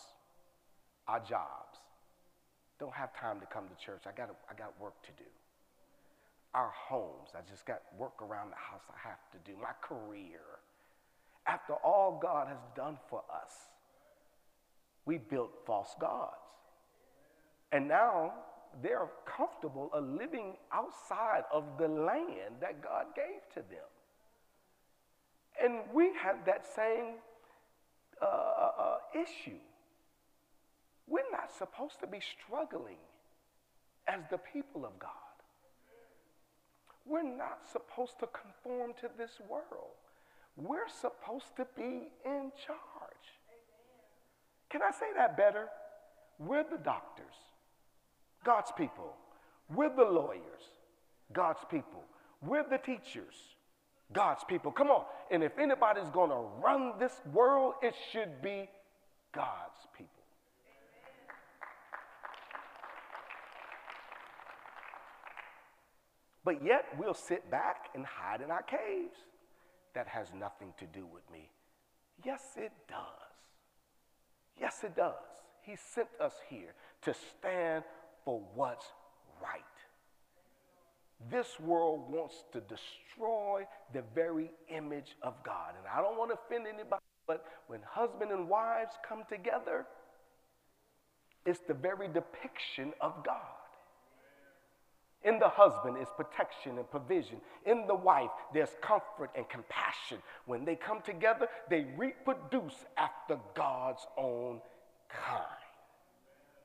our 1.07 1.21
jobs. 1.21 1.79
Don't 2.81 2.95
have 2.95 3.15
time 3.15 3.41
to 3.41 3.47
come 3.47 3.65
to 3.69 3.85
church. 3.85 4.03
I 4.07 4.17
got, 4.17 4.31
I 4.51 4.55
got 4.55 4.73
work 4.81 5.03
to 5.03 5.11
do. 5.23 5.29
Our 6.55 6.71
homes, 6.75 7.31
I 7.35 7.41
just 7.51 7.67
got 7.67 7.83
work 7.99 8.23
around 8.23 8.51
the 8.51 8.57
house 8.57 8.83
I 8.89 9.09
have 9.09 9.19
to 9.33 9.51
do. 9.51 9.57
My 9.61 9.75
career. 9.83 10.41
After 11.47 11.75
all 11.75 12.19
God 12.23 12.49
has 12.49 12.59
done 12.75 12.99
for 13.09 13.23
us, 13.33 13.53
we 15.09 15.17
built 15.17 15.51
false 15.67 15.97
gods. 15.99 16.37
And 17.73 17.89
now 17.89 18.35
they're 18.83 19.09
comfortable 19.25 19.91
of 19.95 20.05
living 20.05 20.57
outside 20.71 21.45
of 21.53 21.65
the 21.79 21.89
land 21.89 22.61
that 22.61 22.83
God 22.83 23.07
gave 23.17 23.41
to 23.55 23.61
them. 23.71 23.89
And 25.65 25.81
we 25.95 26.13
have 26.23 26.45
that 26.45 26.67
same 26.77 27.15
uh, 28.21 28.27
uh, 28.27 28.71
uh, 28.79 28.97
issue. 29.15 29.59
We're 31.07 31.31
not 31.33 31.51
supposed 31.57 32.01
to 32.01 32.07
be 32.07 32.21
struggling 32.21 33.01
as 34.07 34.21
the 34.31 34.39
people 34.39 34.85
of 34.85 34.99
God. 34.99 35.11
We're 37.07 37.23
not 37.23 37.61
supposed 37.73 38.19
to 38.21 38.27
conform 38.27 38.93
to 39.01 39.09
this 39.17 39.41
world. 39.49 39.97
We're 40.57 40.89
supposed 41.01 41.57
to 41.57 41.67
be 41.75 42.09
in 42.27 42.53
charge. 42.67 42.88
Can 44.71 44.83
I 44.83 44.91
say 44.91 45.07
that 45.17 45.37
better? 45.37 45.69
We're 46.39 46.65
the 46.65 46.79
doctors. 46.79 47.35
God's 48.45 48.71
people. 48.77 49.15
We're 49.75 49.95
the 49.95 50.05
lawyers, 50.05 50.63
God's 51.33 51.61
people. 51.71 52.05
We're 52.41 52.65
the 52.69 52.79
teachers, 52.79 53.35
God's 54.13 54.45
people. 54.45 54.73
Come 54.73 54.89
on. 54.89 55.05
And 55.31 55.43
if 55.43 55.59
anybody's 55.59 56.09
going 56.11 56.31
to 56.31 56.47
run 56.63 56.93
this 56.99 57.21
world, 57.33 57.75
it 57.83 57.95
should 58.11 58.41
be 58.41 58.69
God's 59.35 59.87
people. 59.97 60.09
But 66.45 66.65
yet 66.65 66.87
we'll 66.99 67.13
sit 67.13 67.51
back 67.51 67.89
and 67.95 68.07
hide 68.07 68.41
in 68.41 68.51
our 68.51 68.63
caves. 68.63 69.19
That 69.95 70.09
has 70.09 70.29
nothing 70.33 70.73
to 70.79 70.87
do 70.87 71.05
with 71.05 71.29
me. 71.31 71.51
Yes, 72.25 72.43
it 72.57 72.73
does. 72.89 73.28
Yes, 74.61 74.81
it 74.83 74.97
does. 74.97 75.15
He 75.63 75.77
sent 75.77 76.09
us 76.21 76.35
here 76.49 76.75
to 77.03 77.15
stand 77.15 77.85
for 78.25 78.43
what's 78.55 78.87
right. 79.43 79.63
This 81.31 81.59
world 81.61 82.11
wants 82.11 82.45
to 82.53 82.61
destroy 82.61 83.67
the 83.93 84.03
very 84.15 84.51
image 84.69 85.17
of 85.23 85.35
God. 85.45 85.75
And 85.77 85.87
I 85.93 86.01
don't 86.01 86.17
want 86.17 86.31
to 86.31 86.39
offend 86.47 86.67
anybody, 86.67 87.03
but 87.27 87.45
when 87.67 87.81
husband 87.83 88.31
and 88.31 88.49
wives 88.49 88.93
come 89.07 89.25
together, 89.29 89.87
it's 91.45 91.61
the 91.67 91.75
very 91.75 92.09
depiction 92.09 92.93
of 93.01 93.25
God. 93.25 93.58
In 95.25 95.39
the 95.41 95.49
husband 95.49 95.97
is 96.01 96.09
protection 96.17 96.79
and 96.79 96.89
provision. 96.91 97.41
In 97.67 97.87
the 97.87 97.95
wife, 97.95 98.31
there's 98.55 98.71
comfort 98.81 99.31
and 99.35 99.49
compassion. 99.49 100.19
When 100.47 100.65
they 100.65 100.77
come 100.77 101.01
together, 101.03 101.49
they 101.69 101.87
reproduce 101.97 102.85
after 102.97 103.39
God's 103.55 104.07
own 104.17 104.61
kind. 105.09 105.43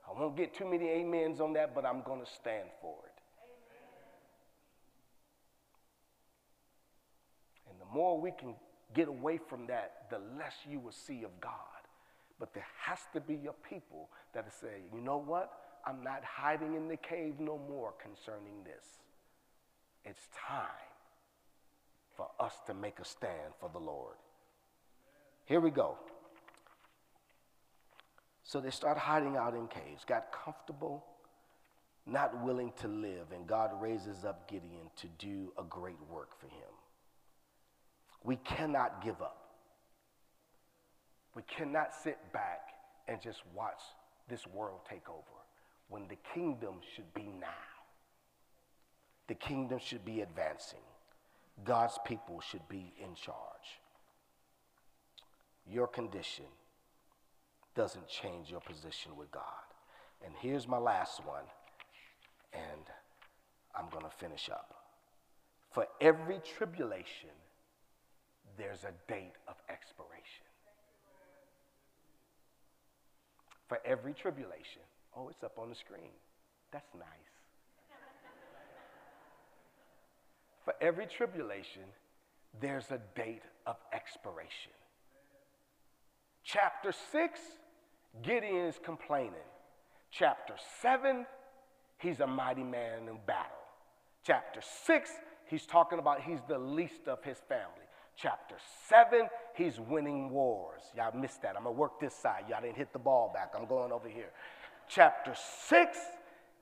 I 0.08 0.20
won't 0.20 0.38
get 0.38 0.54
too 0.54 0.66
many 0.66 1.02
amens 1.02 1.42
on 1.42 1.54
that, 1.54 1.74
but 1.74 1.86
I'm 1.86 2.04
going 2.04 2.20
to 2.20 2.32
stand 2.32 2.70
for 2.80 2.96
it. 3.06 3.22
And 7.72 7.82
the 7.82 7.92
more 7.92 8.22
we 8.22 8.32
can 8.32 8.54
get 8.94 9.08
away 9.08 9.40
from 9.50 9.66
that, 9.68 10.10
the 10.12 10.20
less 10.38 10.54
you 10.70 10.80
will 10.80 10.92
see 10.92 11.24
of 11.24 11.32
God. 11.42 11.52
But 12.40 12.54
there 12.54 12.68
has 12.82 13.00
to 13.14 13.22
be 13.22 13.40
a 13.48 13.68
people 13.68 14.10
that 14.34 14.52
say, 14.62 14.84
you 14.94 15.02
know 15.02 15.18
what? 15.18 15.52
I'm 15.86 16.04
not 16.04 16.24
hiding 16.24 16.76
in 16.76 16.88
the 16.88 16.98
cave 16.98 17.40
no 17.40 17.60
more 17.70 17.94
concerning 18.02 18.64
this. 18.64 18.86
It's 20.06 20.28
time 20.48 20.68
for 22.16 22.28
us 22.40 22.54
to 22.68 22.74
make 22.74 23.00
a 23.00 23.06
stand 23.06 23.54
for 23.60 23.70
the 23.70 23.80
Lord. 23.80 24.16
Here 25.46 25.60
we 25.60 25.72
go. 25.72 25.98
So 28.44 28.62
they 28.62 28.70
start 28.70 28.98
hiding 28.98 29.36
out 29.36 29.56
in 29.56 29.68
caves, 29.68 30.06
got 30.06 30.32
comfortable, 30.32 31.04
not 32.06 32.44
willing 32.44 32.72
to 32.82 32.88
live, 32.88 33.32
and 33.34 33.48
God 33.48 33.72
raises 33.82 34.26
up 34.26 34.50
Gideon 34.50 34.90
to 34.98 35.08
do 35.18 35.52
a 35.58 35.64
great 35.64 35.98
work 36.10 36.40
for 36.40 36.48
him. 36.48 36.72
We 38.24 38.38
cannot 38.38 39.04
give 39.04 39.22
up. 39.22 39.38
We 41.36 41.42
cannot 41.44 41.94
sit 42.04 42.18
back 42.32 42.70
and 43.08 43.22
just 43.22 43.42
watch 43.54 43.82
this 44.30 44.46
world 44.48 44.82
take 44.88 45.10
over 45.10 45.43
when 45.90 46.08
the 46.08 46.18
kingdom 46.34 46.76
should 46.96 47.14
be 47.14 47.32
now. 47.40 47.48
The 49.28 49.36
kingdom 49.36 49.80
should 49.80 50.04
be 50.04 50.22
advancing. 50.22 50.80
God's 51.64 51.98
people 52.06 52.42
should 52.42 52.68
be 52.68 52.94
in 53.00 53.16
charge. 53.16 53.80
Your 55.70 55.88
condition 55.88 56.46
doesn't 57.76 58.08
change 58.08 58.50
your 58.50 58.60
position 58.60 59.16
with 59.18 59.32
God. 59.32 59.44
And 60.26 60.34
here's 60.42 60.68
my 60.68 60.78
last 60.78 61.26
one, 61.26 61.44
and 62.54 62.86
I'm 63.76 63.90
going 63.90 64.04
to 64.04 64.10
finish 64.10 64.50
up. 64.50 64.76
For 65.72 65.88
every 66.00 66.40
tribulation, 66.58 67.30
there's 68.58 68.84
a 68.84 69.12
date 69.12 69.34
of 69.48 69.56
expiration. 69.70 70.46
For 73.68 73.80
every 73.86 74.14
tribulation, 74.14 74.84
oh, 75.18 75.30
it's 75.30 75.44
up 75.44 75.58
on 75.58 75.70
the 75.70 75.76
screen. 75.76 76.12
That's 76.72 76.94
nice. 76.94 77.06
For 80.66 80.74
every 80.82 81.06
tribulation, 81.06 81.84
there's 82.62 82.90
a 82.92 83.00
date 83.16 83.44
of 83.66 83.76
expiration. 83.94 84.72
Chapter 86.44 86.94
6 87.12 87.40
Gideon 88.22 88.68
is 88.68 88.80
complaining. 88.84 89.34
Chapter 90.12 90.54
7, 90.82 91.26
he's 91.98 92.20
a 92.20 92.28
mighty 92.28 92.64
man 92.64 93.08
in 93.10 93.18
battle. 93.26 93.58
Chapter 94.24 94.62
6, 94.86 95.10
he's 95.48 95.66
talking 95.66 95.98
about 95.98 96.22
he's 96.22 96.40
the 96.48 96.60
least 96.60 97.08
of 97.08 97.24
his 97.24 97.38
family. 97.50 97.88
Chapter 98.16 98.56
7, 98.90 99.28
he's 99.56 99.80
winning 99.80 100.30
wars. 100.30 100.82
Y'all 100.96 101.18
missed 101.20 101.42
that. 101.42 101.56
I'm 101.58 101.64
going 101.64 101.76
to 101.76 101.80
work 101.80 102.00
this 102.00 102.14
side. 102.14 102.44
Y'all 102.48 102.62
didn't 102.62 102.78
hit 102.78 102.94
the 102.94 103.00
ball 103.00 103.32
back. 103.34 103.54
I'm 103.58 103.66
going 103.66 103.92
over 103.92 104.08
here. 104.08 104.30
Chapter 104.94 105.34
6, 105.70 105.98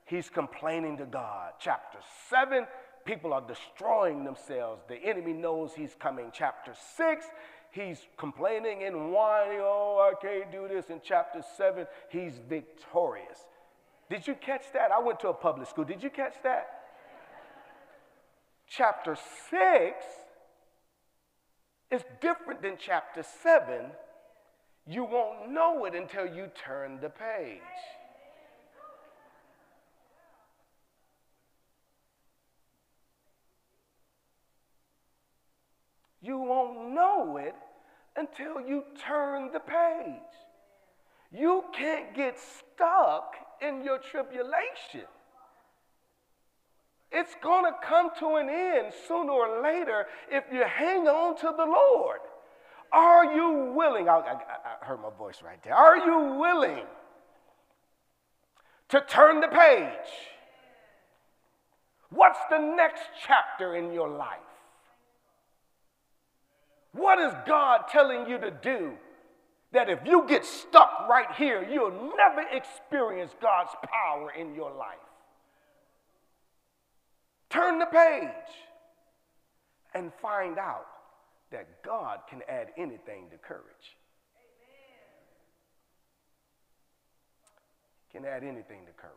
he's 0.05 0.29
complaining 0.29 0.97
to 0.97 1.05
God. 1.05 1.53
Chapter 1.59 1.99
7, 2.29 2.65
people 3.03 3.33
are 3.33 3.41
destroying 3.41 4.23
themselves. 4.23 4.83
The 4.87 4.95
enemy 4.95 5.33
knows 5.33 5.73
he's 5.75 5.95
coming. 5.99 6.31
Chapter 6.33 6.73
6, 6.95 7.25
he's 7.71 7.99
complaining 8.17 8.83
and 8.83 9.11
whining, 9.11 9.59
oh, 9.61 10.09
I 10.09 10.25
can't 10.25 10.49
do 10.51 10.67
this. 10.69 10.89
In 10.89 11.01
chapter 11.03 11.41
7, 11.57 11.85
he's 12.09 12.39
victorious. 12.47 13.39
Did 14.09 14.25
you 14.27 14.35
catch 14.35 14.63
that? 14.73 14.91
I 14.91 14.99
went 15.01 15.19
to 15.21 15.29
a 15.29 15.33
public 15.33 15.67
school. 15.67 15.83
Did 15.83 16.01
you 16.01 16.09
catch 16.09 16.35
that? 16.43 16.81
chapter 18.71 19.17
6 19.49 20.05
is 21.91 22.01
different 22.21 22.61
than 22.61 22.77
chapter 22.79 23.23
7. 23.43 23.87
You 24.87 25.03
won't 25.03 25.51
know 25.51 25.83
it 25.83 25.93
until 25.93 26.25
you 26.25 26.47
turn 26.55 26.99
the 27.01 27.09
page. 27.09 27.59
You 36.21 36.37
won't 36.37 36.93
know 36.93 37.37
it 37.37 37.55
until 38.15 38.61
you 38.61 38.83
turn 39.05 39.51
the 39.51 39.59
page. 39.59 40.15
You 41.31 41.63
can't 41.73 42.13
get 42.13 42.37
stuck 42.39 43.35
in 43.61 43.83
your 43.83 43.97
tribulation. 43.97 45.07
It's 47.11 47.35
going 47.41 47.65
to 47.65 47.77
come 47.85 48.09
to 48.19 48.35
an 48.35 48.49
end 48.49 48.93
sooner 49.07 49.31
or 49.31 49.61
later 49.61 50.05
if 50.29 50.45
you 50.51 50.63
hang 50.63 51.07
on 51.07 51.37
to 51.37 51.53
the 51.55 51.65
Lord. 51.65 52.19
Are 52.93 53.33
you 53.33 53.73
willing? 53.75 54.09
I, 54.09 54.17
I, 54.17 54.33
I 54.81 54.85
heard 54.85 55.01
my 55.01 55.09
voice 55.17 55.41
right 55.43 55.61
there. 55.63 55.75
Are 55.75 55.97
you 55.97 56.39
willing 56.39 56.85
to 58.89 59.01
turn 59.07 59.39
the 59.39 59.47
page? 59.47 59.89
What's 62.09 62.39
the 62.49 62.59
next 62.59 63.03
chapter 63.25 63.75
in 63.75 63.93
your 63.93 64.09
life? 64.09 64.39
What 66.93 67.19
is 67.19 67.33
God 67.47 67.81
telling 67.89 68.29
you 68.29 68.37
to 68.39 68.51
do 68.51 68.93
that 69.71 69.89
if 69.89 69.99
you 70.05 70.25
get 70.27 70.45
stuck 70.45 71.07
right 71.09 71.31
here, 71.37 71.67
you'll 71.69 72.13
never 72.17 72.45
experience 72.51 73.31
God's 73.41 73.71
power 73.83 74.31
in 74.31 74.53
your 74.53 74.71
life? 74.71 74.97
Turn 77.49 77.79
the 77.79 77.85
page 77.85 78.29
and 79.93 80.11
find 80.21 80.57
out 80.57 80.87
that 81.51 81.83
God 81.83 82.19
can 82.29 82.41
add 82.47 82.67
anything 82.77 83.29
to 83.31 83.37
courage. 83.37 83.97
Can 88.11 88.25
add 88.25 88.43
anything 88.43 88.85
to 88.85 88.91
courage 88.97 89.15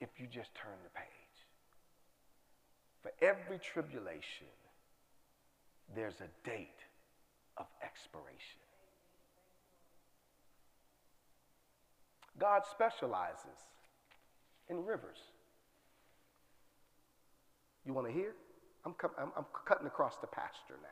if 0.00 0.08
you 0.18 0.26
just 0.26 0.54
turn 0.54 0.76
the 0.82 0.90
page. 0.90 1.06
For 3.02 3.12
every 3.24 3.58
tribulation, 3.58 4.48
there's 5.94 6.20
a 6.20 6.48
date 6.48 6.68
of 7.56 7.66
expiration. 7.84 8.60
God 12.38 12.62
specializes 12.70 13.58
in 14.68 14.84
rivers. 14.84 15.18
You 17.84 17.92
want 17.92 18.06
to 18.06 18.12
hear? 18.12 18.32
I'm, 18.84 18.94
I'm, 19.18 19.32
I'm 19.36 19.44
cutting 19.66 19.86
across 19.86 20.16
the 20.16 20.26
pasture 20.26 20.78
now. 20.82 20.88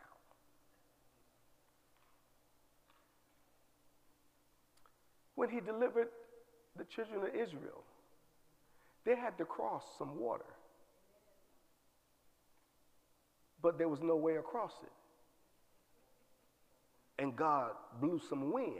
When 5.34 5.48
he 5.48 5.60
delivered 5.60 6.08
the 6.76 6.84
children 6.84 7.22
of 7.22 7.34
Israel, 7.34 7.82
they 9.04 9.16
had 9.16 9.38
to 9.38 9.44
cross 9.44 9.82
some 9.98 10.18
water 10.20 10.44
but 13.62 13.78
there 13.78 13.88
was 13.88 14.00
no 14.02 14.16
way 14.16 14.36
across 14.36 14.72
it. 14.82 14.92
And 17.22 17.36
God 17.36 17.72
blew 18.00 18.20
some 18.28 18.52
wind 18.52 18.74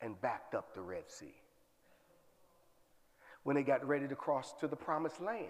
and 0.00 0.20
backed 0.20 0.54
up 0.54 0.74
the 0.74 0.80
Red 0.80 1.04
Sea. 1.08 1.34
When 3.42 3.56
they 3.56 3.62
got 3.62 3.86
ready 3.86 4.08
to 4.08 4.16
cross 4.16 4.52
to 4.60 4.66
the 4.66 4.76
promised 4.76 5.20
land, 5.20 5.46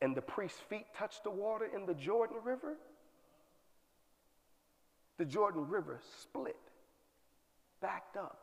and 0.00 0.14
the 0.14 0.22
priest's 0.22 0.60
feet 0.68 0.86
touched 0.96 1.24
the 1.24 1.30
water 1.30 1.66
in 1.74 1.86
the 1.86 1.94
Jordan 1.94 2.36
River, 2.44 2.76
the 5.16 5.24
Jordan 5.24 5.68
River 5.68 6.00
split, 6.20 6.56
backed 7.80 8.16
up, 8.16 8.38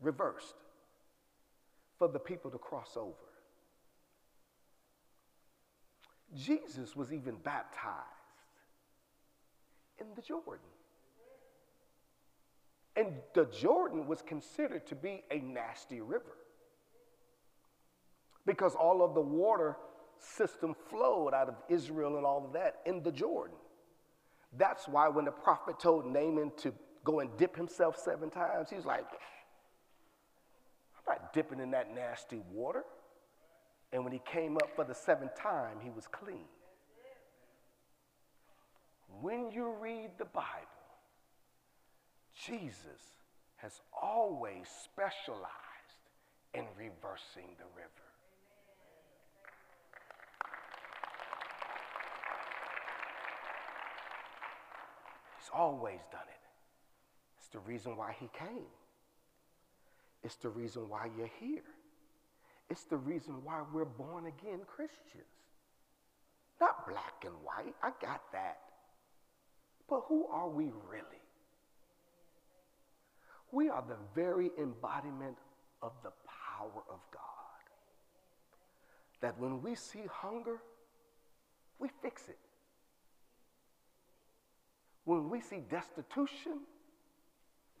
reversed 0.00 0.54
for 1.98 2.08
the 2.08 2.18
people 2.18 2.50
to 2.50 2.58
cross 2.58 2.96
over. 2.96 3.31
Jesus 6.36 6.96
was 6.96 7.12
even 7.12 7.36
baptized 7.36 8.06
in 10.00 10.06
the 10.16 10.22
Jordan. 10.22 10.64
And 12.96 13.14
the 13.34 13.46
Jordan 13.46 14.06
was 14.06 14.22
considered 14.22 14.86
to 14.88 14.94
be 14.94 15.22
a 15.30 15.38
nasty 15.38 16.00
river 16.00 16.36
because 18.44 18.74
all 18.74 19.02
of 19.02 19.14
the 19.14 19.20
water 19.20 19.76
system 20.18 20.74
flowed 20.90 21.32
out 21.34 21.48
of 21.48 21.54
Israel 21.68 22.16
and 22.16 22.26
all 22.26 22.44
of 22.44 22.52
that 22.52 22.80
in 22.86 23.02
the 23.02 23.12
Jordan. 23.12 23.56
That's 24.56 24.86
why 24.86 25.08
when 25.08 25.24
the 25.24 25.30
prophet 25.30 25.80
told 25.80 26.06
Naaman 26.06 26.52
to 26.58 26.72
go 27.04 27.20
and 27.20 27.34
dip 27.38 27.56
himself 27.56 27.96
seven 27.98 28.30
times, 28.30 28.68
he's 28.70 28.84
like, 28.84 29.06
I'm 30.96 31.14
not 31.14 31.32
dipping 31.32 31.60
in 31.60 31.70
that 31.70 31.94
nasty 31.94 32.40
water. 32.50 32.84
And 33.92 34.04
when 34.04 34.12
he 34.12 34.20
came 34.24 34.56
up 34.56 34.74
for 34.74 34.84
the 34.84 34.94
seventh 34.94 35.34
time, 35.34 35.78
he 35.82 35.90
was 35.90 36.06
clean. 36.06 36.46
When 39.20 39.50
you 39.50 39.74
read 39.80 40.12
the 40.18 40.24
Bible, 40.24 40.48
Jesus 42.34 42.86
has 43.56 43.80
always 44.00 44.66
specialized 44.82 45.50
in 46.54 46.64
reversing 46.76 47.54
the 47.58 47.66
river. 47.76 47.88
He's 55.38 55.50
always 55.52 56.00
done 56.10 56.20
it. 56.22 56.40
It's 57.38 57.48
the 57.48 57.58
reason 57.60 57.96
why 57.96 58.16
he 58.18 58.28
came. 58.36 58.66
It's 60.22 60.36
the 60.36 60.48
reason 60.48 60.88
why 60.88 61.10
you're 61.16 61.30
here. 61.38 61.62
It's 62.72 62.84
the 62.84 62.96
reason 62.96 63.34
why 63.44 63.60
we're 63.70 63.84
born 63.84 64.24
again 64.24 64.60
Christians. 64.66 65.28
Not 66.58 66.88
black 66.88 67.22
and 67.22 67.34
white, 67.44 67.74
I 67.82 67.90
got 68.00 68.22
that. 68.32 68.60
But 69.90 70.04
who 70.06 70.26
are 70.28 70.48
we 70.48 70.72
really? 70.88 71.20
We 73.50 73.68
are 73.68 73.84
the 73.86 73.98
very 74.14 74.50
embodiment 74.58 75.36
of 75.82 75.92
the 76.02 76.12
power 76.56 76.82
of 76.88 76.98
God. 77.12 77.62
That 79.20 79.38
when 79.38 79.60
we 79.60 79.74
see 79.74 80.04
hunger, 80.10 80.56
we 81.78 81.90
fix 82.00 82.30
it. 82.30 82.38
When 85.04 85.28
we 85.28 85.42
see 85.42 85.58
destitution, 85.70 86.60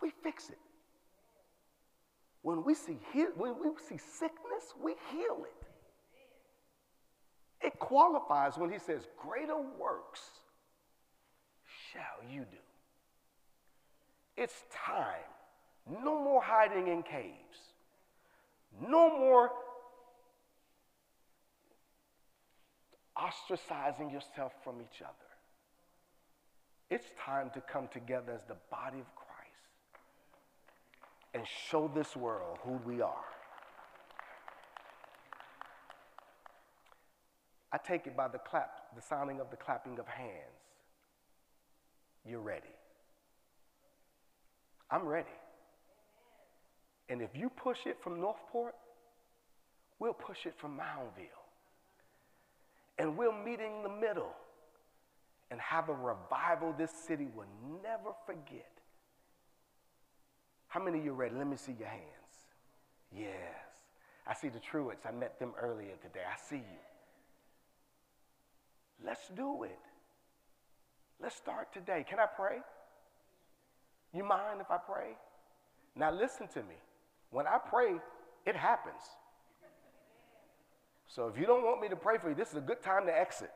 we 0.02 0.12
fix 0.22 0.50
it. 0.50 0.58
When 2.42 2.64
we 2.64 2.74
see 2.74 2.98
when 3.36 3.54
we 3.60 3.70
see 3.88 3.98
sickness, 3.98 4.74
we 4.82 4.94
heal 5.10 5.44
it. 5.44 5.66
It 7.66 7.78
qualifies 7.78 8.58
when 8.58 8.70
he 8.70 8.78
says, 8.78 9.02
Greater 9.16 9.60
works 9.78 10.20
shall 11.92 12.28
you 12.28 12.40
do. 12.40 12.56
It's 14.36 14.64
time. 14.74 15.30
No 16.04 16.22
more 16.22 16.42
hiding 16.42 16.88
in 16.88 17.02
caves. 17.02 17.58
No 18.80 19.16
more 19.16 19.50
ostracizing 23.16 24.12
yourself 24.12 24.52
from 24.64 24.80
each 24.80 25.02
other. 25.02 25.12
It's 26.90 27.06
time 27.24 27.50
to 27.54 27.60
come 27.60 27.88
together 27.92 28.32
as 28.32 28.44
the 28.44 28.56
body 28.70 28.98
of 28.98 29.14
Christ 29.14 29.21
and 31.34 31.44
show 31.68 31.90
this 31.94 32.14
world 32.16 32.58
who 32.62 32.78
we 32.84 33.00
are. 33.00 33.24
I 37.72 37.78
take 37.78 38.06
it 38.06 38.16
by 38.16 38.28
the 38.28 38.38
clap, 38.38 38.94
the 38.94 39.00
sounding 39.00 39.40
of 39.40 39.50
the 39.50 39.56
clapping 39.56 39.98
of 39.98 40.06
hands. 40.06 40.60
You're 42.26 42.40
ready. 42.40 42.68
I'm 44.90 45.06
ready. 45.06 45.28
And 47.08 47.22
if 47.22 47.30
you 47.34 47.48
push 47.50 47.78
it 47.86 47.96
from 48.02 48.20
Northport, 48.20 48.74
we'll 49.98 50.12
push 50.12 50.44
it 50.44 50.54
from 50.58 50.78
Moundville. 50.78 51.28
And 52.98 53.16
we'll 53.16 53.32
meet 53.32 53.60
in 53.60 53.82
the 53.82 53.88
middle 53.88 54.32
and 55.50 55.58
have 55.60 55.88
a 55.88 55.94
revival 55.94 56.74
this 56.76 56.92
city 57.06 57.28
will 57.34 57.46
never 57.82 58.10
forget. 58.26 58.70
How 60.72 60.82
many 60.82 61.00
of 61.00 61.04
you 61.04 61.12
ready? 61.12 61.34
Let 61.36 61.46
me 61.46 61.58
see 61.58 61.74
your 61.78 61.88
hands. 61.88 62.46
Yes. 63.14 63.28
I 64.26 64.32
see 64.32 64.48
the 64.48 64.58
Truetts. 64.58 65.04
I 65.06 65.12
met 65.12 65.38
them 65.38 65.52
earlier 65.60 65.96
today. 66.00 66.24
I 66.26 66.38
see 66.48 66.56
you. 66.56 66.82
Let's 69.04 69.28
do 69.36 69.64
it. 69.64 69.78
Let's 71.20 71.36
start 71.36 71.74
today. 71.74 72.06
Can 72.08 72.18
I 72.18 72.24
pray? 72.24 72.60
You 74.14 74.24
mind 74.24 74.62
if 74.62 74.70
I 74.70 74.78
pray? 74.78 75.08
Now 75.94 76.10
listen 76.10 76.48
to 76.54 76.60
me. 76.60 76.76
When 77.32 77.46
I 77.46 77.58
pray, 77.58 77.96
it 78.46 78.56
happens. 78.56 79.02
So 81.06 81.28
if 81.28 81.38
you 81.38 81.44
don't 81.44 81.64
want 81.64 81.82
me 81.82 81.90
to 81.90 81.96
pray 81.96 82.16
for 82.16 82.30
you, 82.30 82.34
this 82.34 82.48
is 82.48 82.56
a 82.56 82.62
good 82.62 82.80
time 82.82 83.04
to 83.04 83.14
exit. 83.14 83.50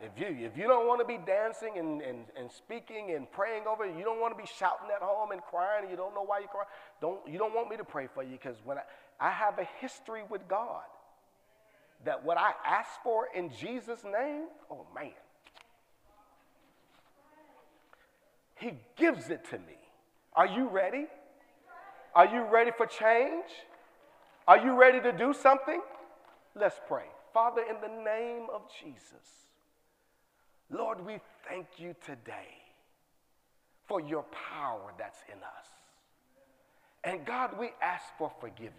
If 0.00 0.12
you, 0.18 0.46
if 0.46 0.58
you 0.58 0.64
don't 0.64 0.86
want 0.86 1.00
to 1.00 1.06
be 1.06 1.18
dancing 1.24 1.78
and, 1.78 2.02
and, 2.02 2.26
and 2.38 2.50
speaking 2.52 3.12
and 3.12 3.30
praying 3.30 3.62
over 3.66 3.86
you 3.86 4.04
don't 4.04 4.20
want 4.20 4.36
to 4.36 4.42
be 4.42 4.48
shouting 4.58 4.88
at 4.94 5.00
home 5.00 5.30
and 5.30 5.40
crying 5.42 5.82
and 5.82 5.90
you 5.90 5.96
don't 5.96 6.14
know 6.14 6.22
why 6.22 6.40
you 6.40 6.48
cry, 6.48 6.64
don't, 7.00 7.26
you 7.26 7.38
don't 7.38 7.54
want 7.54 7.70
me 7.70 7.78
to 7.78 7.84
pray 7.84 8.06
for 8.12 8.22
you 8.22 8.32
because 8.32 8.56
when 8.64 8.76
I, 8.76 8.82
I 9.18 9.30
have 9.30 9.58
a 9.58 9.66
history 9.80 10.20
with 10.28 10.46
God 10.48 10.82
that 12.04 12.22
what 12.24 12.36
I 12.36 12.52
ask 12.64 12.90
for 13.02 13.28
in 13.34 13.50
Jesus' 13.58 14.04
name, 14.04 14.44
oh 14.70 14.86
man, 14.94 15.12
He 18.56 18.72
gives 18.96 19.30
it 19.30 19.48
to 19.50 19.58
me. 19.58 19.78
Are 20.34 20.46
you 20.46 20.68
ready? 20.68 21.06
Are 22.14 22.26
you 22.26 22.44
ready 22.44 22.70
for 22.76 22.86
change? 22.86 23.44
Are 24.46 24.58
you 24.58 24.78
ready 24.78 25.00
to 25.00 25.12
do 25.12 25.32
something? 25.34 25.80
Let's 26.54 26.80
pray. 26.86 27.04
Father, 27.34 27.62
in 27.62 27.76
the 27.80 28.02
name 28.02 28.46
of 28.52 28.62
Jesus, 28.82 29.45
Lord, 30.70 31.04
we 31.04 31.18
thank 31.48 31.66
you 31.78 31.94
today 32.04 32.58
for 33.86 34.00
your 34.00 34.24
power 34.24 34.92
that's 34.98 35.18
in 35.28 35.38
us. 35.38 35.66
And 37.04 37.24
God, 37.24 37.58
we 37.58 37.70
ask 37.80 38.04
for 38.18 38.32
forgiveness. 38.40 38.72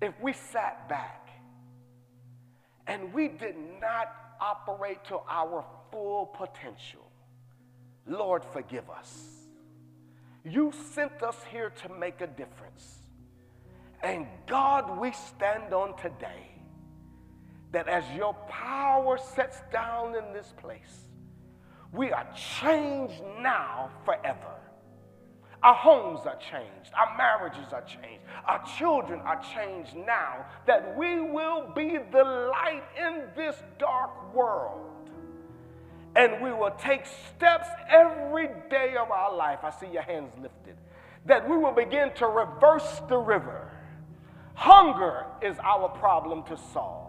If 0.00 0.14
we 0.22 0.32
sat 0.32 0.88
back 0.88 1.28
and 2.86 3.12
we 3.12 3.28
did 3.28 3.56
not 3.80 4.14
operate 4.40 5.04
to 5.06 5.18
our 5.28 5.64
full 5.90 6.26
potential, 6.26 7.10
Lord, 8.06 8.44
forgive 8.52 8.88
us. 8.88 9.38
You 10.44 10.72
sent 10.94 11.22
us 11.22 11.36
here 11.50 11.70
to 11.82 11.88
make 11.92 12.20
a 12.20 12.28
difference. 12.28 13.00
And 14.02 14.28
God, 14.46 14.98
we 14.98 15.12
stand 15.12 15.74
on 15.74 15.96
today 15.96 16.57
that 17.72 17.88
as 17.88 18.04
your 18.16 18.34
power 18.48 19.18
sets 19.18 19.60
down 19.72 20.14
in 20.14 20.32
this 20.32 20.52
place, 20.56 21.08
we 21.92 22.12
are 22.12 22.26
changed 22.60 23.22
now 23.40 23.90
forever. 24.04 24.58
Our 25.62 25.74
homes 25.74 26.20
are 26.24 26.36
changed. 26.36 26.92
Our 26.96 27.16
marriages 27.16 27.72
are 27.72 27.82
changed. 27.82 28.22
Our 28.46 28.62
children 28.78 29.20
are 29.20 29.42
changed 29.54 29.96
now 29.96 30.46
that 30.66 30.96
we 30.96 31.20
will 31.20 31.72
be 31.74 31.98
the 32.12 32.24
light 32.24 32.84
in 32.96 33.22
this 33.36 33.56
dark 33.78 34.34
world. 34.34 35.10
And 36.14 36.42
we 36.42 36.52
will 36.52 36.74
take 36.78 37.06
steps 37.06 37.68
every 37.88 38.48
day 38.70 38.94
of 38.96 39.10
our 39.10 39.34
life. 39.34 39.60
I 39.62 39.70
see 39.70 39.88
your 39.88 40.02
hands 40.02 40.32
lifted. 40.40 40.76
That 41.26 41.48
we 41.48 41.56
will 41.56 41.72
begin 41.72 42.12
to 42.14 42.26
reverse 42.26 43.00
the 43.08 43.18
river. 43.18 43.70
Hunger 44.54 45.26
is 45.42 45.56
our 45.62 45.88
problem 45.88 46.44
to 46.44 46.56
solve. 46.72 47.07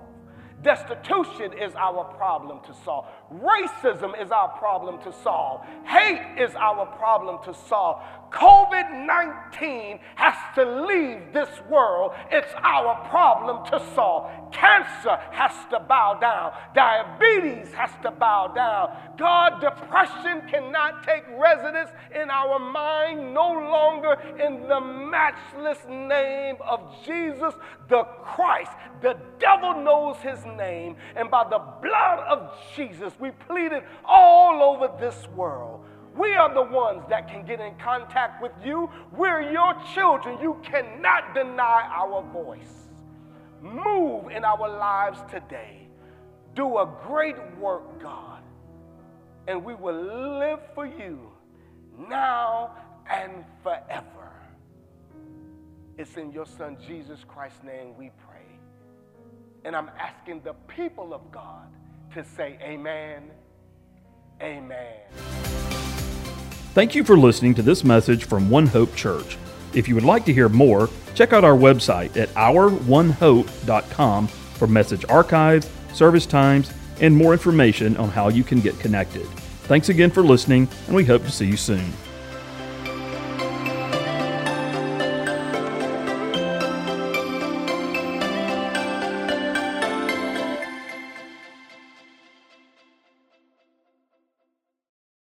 Destitution 0.62 1.54
is 1.54 1.74
our 1.76 2.04
problem 2.04 2.60
to 2.66 2.74
solve. 2.84 3.06
Racism 3.32 4.20
is 4.20 4.32
our 4.32 4.50
problem 4.58 5.00
to 5.04 5.14
solve. 5.22 5.62
Hate 5.86 6.40
is 6.40 6.56
our 6.56 6.86
problem 6.88 7.38
to 7.46 7.54
solve. 7.54 8.02
COVID 8.32 9.06
19 9.08 10.00
has 10.16 10.36
to 10.56 10.64
leave 10.86 11.34
this 11.34 11.50
world. 11.70 12.12
It's 12.32 12.52
our 12.64 13.08
problem 13.10 13.66
to 13.68 13.94
solve. 13.94 14.32
Cancer 14.52 15.18
has 15.32 15.54
to 15.72 15.80
bow 15.80 16.20
down. 16.20 16.54
Diabetes 16.74 17.72
has 17.74 17.92
to 18.04 18.12
bow 18.12 18.48
down. 18.48 18.96
God, 19.18 19.62
depression 19.62 20.48
cannot 20.48 21.04
take 21.04 21.24
residence 21.38 21.90
in 22.14 22.30
our 22.30 22.60
mind 22.60 23.34
no 23.34 23.52
longer 23.52 24.18
in 24.40 24.68
the 24.68 24.80
matchless 24.80 25.80
name 25.88 26.56
of 26.68 26.82
Jesus 27.06 27.54
the 27.90 28.04
Christ. 28.24 28.72
The 29.02 29.18
devil 29.40 29.82
knows 29.82 30.18
his 30.18 30.46
name, 30.46 30.96
and 31.16 31.30
by 31.32 31.44
the 31.50 31.60
blood 31.82 32.20
of 32.30 32.54
Jesus, 32.76 33.14
we 33.20 33.32
plead 33.32 33.72
it 33.72 33.84
all 34.06 34.64
over 34.64 34.90
this 35.00 35.28
world. 35.36 35.86
We 36.16 36.34
are 36.34 36.54
the 36.54 36.64
ones 36.64 37.04
that 37.10 37.28
can 37.28 37.46
get 37.46 37.60
in 37.60 37.76
contact 37.76 38.42
with 38.42 38.52
you. 38.64 38.90
We're 39.16 39.52
your 39.52 39.76
children. 39.94 40.38
You 40.42 40.60
cannot 40.64 41.34
deny 41.34 41.88
our 41.92 42.22
voice. 42.34 42.90
Move 43.62 44.32
in 44.32 44.44
our 44.44 44.70
lives 44.70 45.20
today. 45.32 45.88
Do 46.56 46.80
a 46.80 46.90
great 47.06 47.36
work, 47.58 48.02
God. 48.02 48.42
And 49.48 49.64
we 49.64 49.76
will 49.76 50.40
live 50.40 50.60
for 50.76 50.86
you 50.86 51.32
now 52.10 52.76
and 53.10 53.46
forever. 53.64 54.34
It's 55.98 56.16
in 56.18 56.32
your 56.32 56.46
Son 56.46 56.78
Jesus 56.86 57.20
Christ's 57.28 57.64
name 57.64 57.98
we 57.98 58.12
pray. 58.28 58.60
And 59.66 59.76
I'm 59.76 59.90
asking 60.00 60.42
the 60.44 60.54
people 60.68 61.14
of 61.14 61.32
God 61.32 61.68
to 62.14 62.24
say, 62.24 62.58
Amen. 62.62 63.32
Amen. 64.42 64.96
Thank 66.74 66.96
you 66.96 67.04
for 67.04 67.18
listening 67.18 67.56
to 67.56 67.62
this 67.62 67.84
message 67.84 68.26
from 68.26 68.50
One 68.50 68.68
Hope 68.68 68.96
Church. 68.96 69.38
If 69.74 69.88
you 69.88 69.96
would 69.96 70.04
like 70.04 70.26
to 70.26 70.34
hear 70.34 70.50
more, 70.50 70.90
check 71.14 71.34
out 71.34 71.44
our 71.44 71.58
website 71.58 72.16
at 72.16 72.30
ouronehope.com 72.30 74.28
for 74.28 74.68
message 74.68 75.06
archives, 75.10 75.70
service 75.94 76.26
times, 76.26 76.72
and 77.02 77.16
more 77.16 77.34
information 77.34 77.98
on 77.98 78.10
how 78.10 78.30
you 78.30 78.44
can 78.44 78.60
get 78.60 78.80
connected. 78.80 79.26
Thanks 79.64 79.90
again 79.90 80.10
for 80.12 80.24
listening, 80.24 80.68
and 80.88 80.96
we 80.96 81.06
hope 81.06 81.24
to 81.24 81.32
see 81.32 81.46
you 81.46 81.58
soon. 81.58 81.92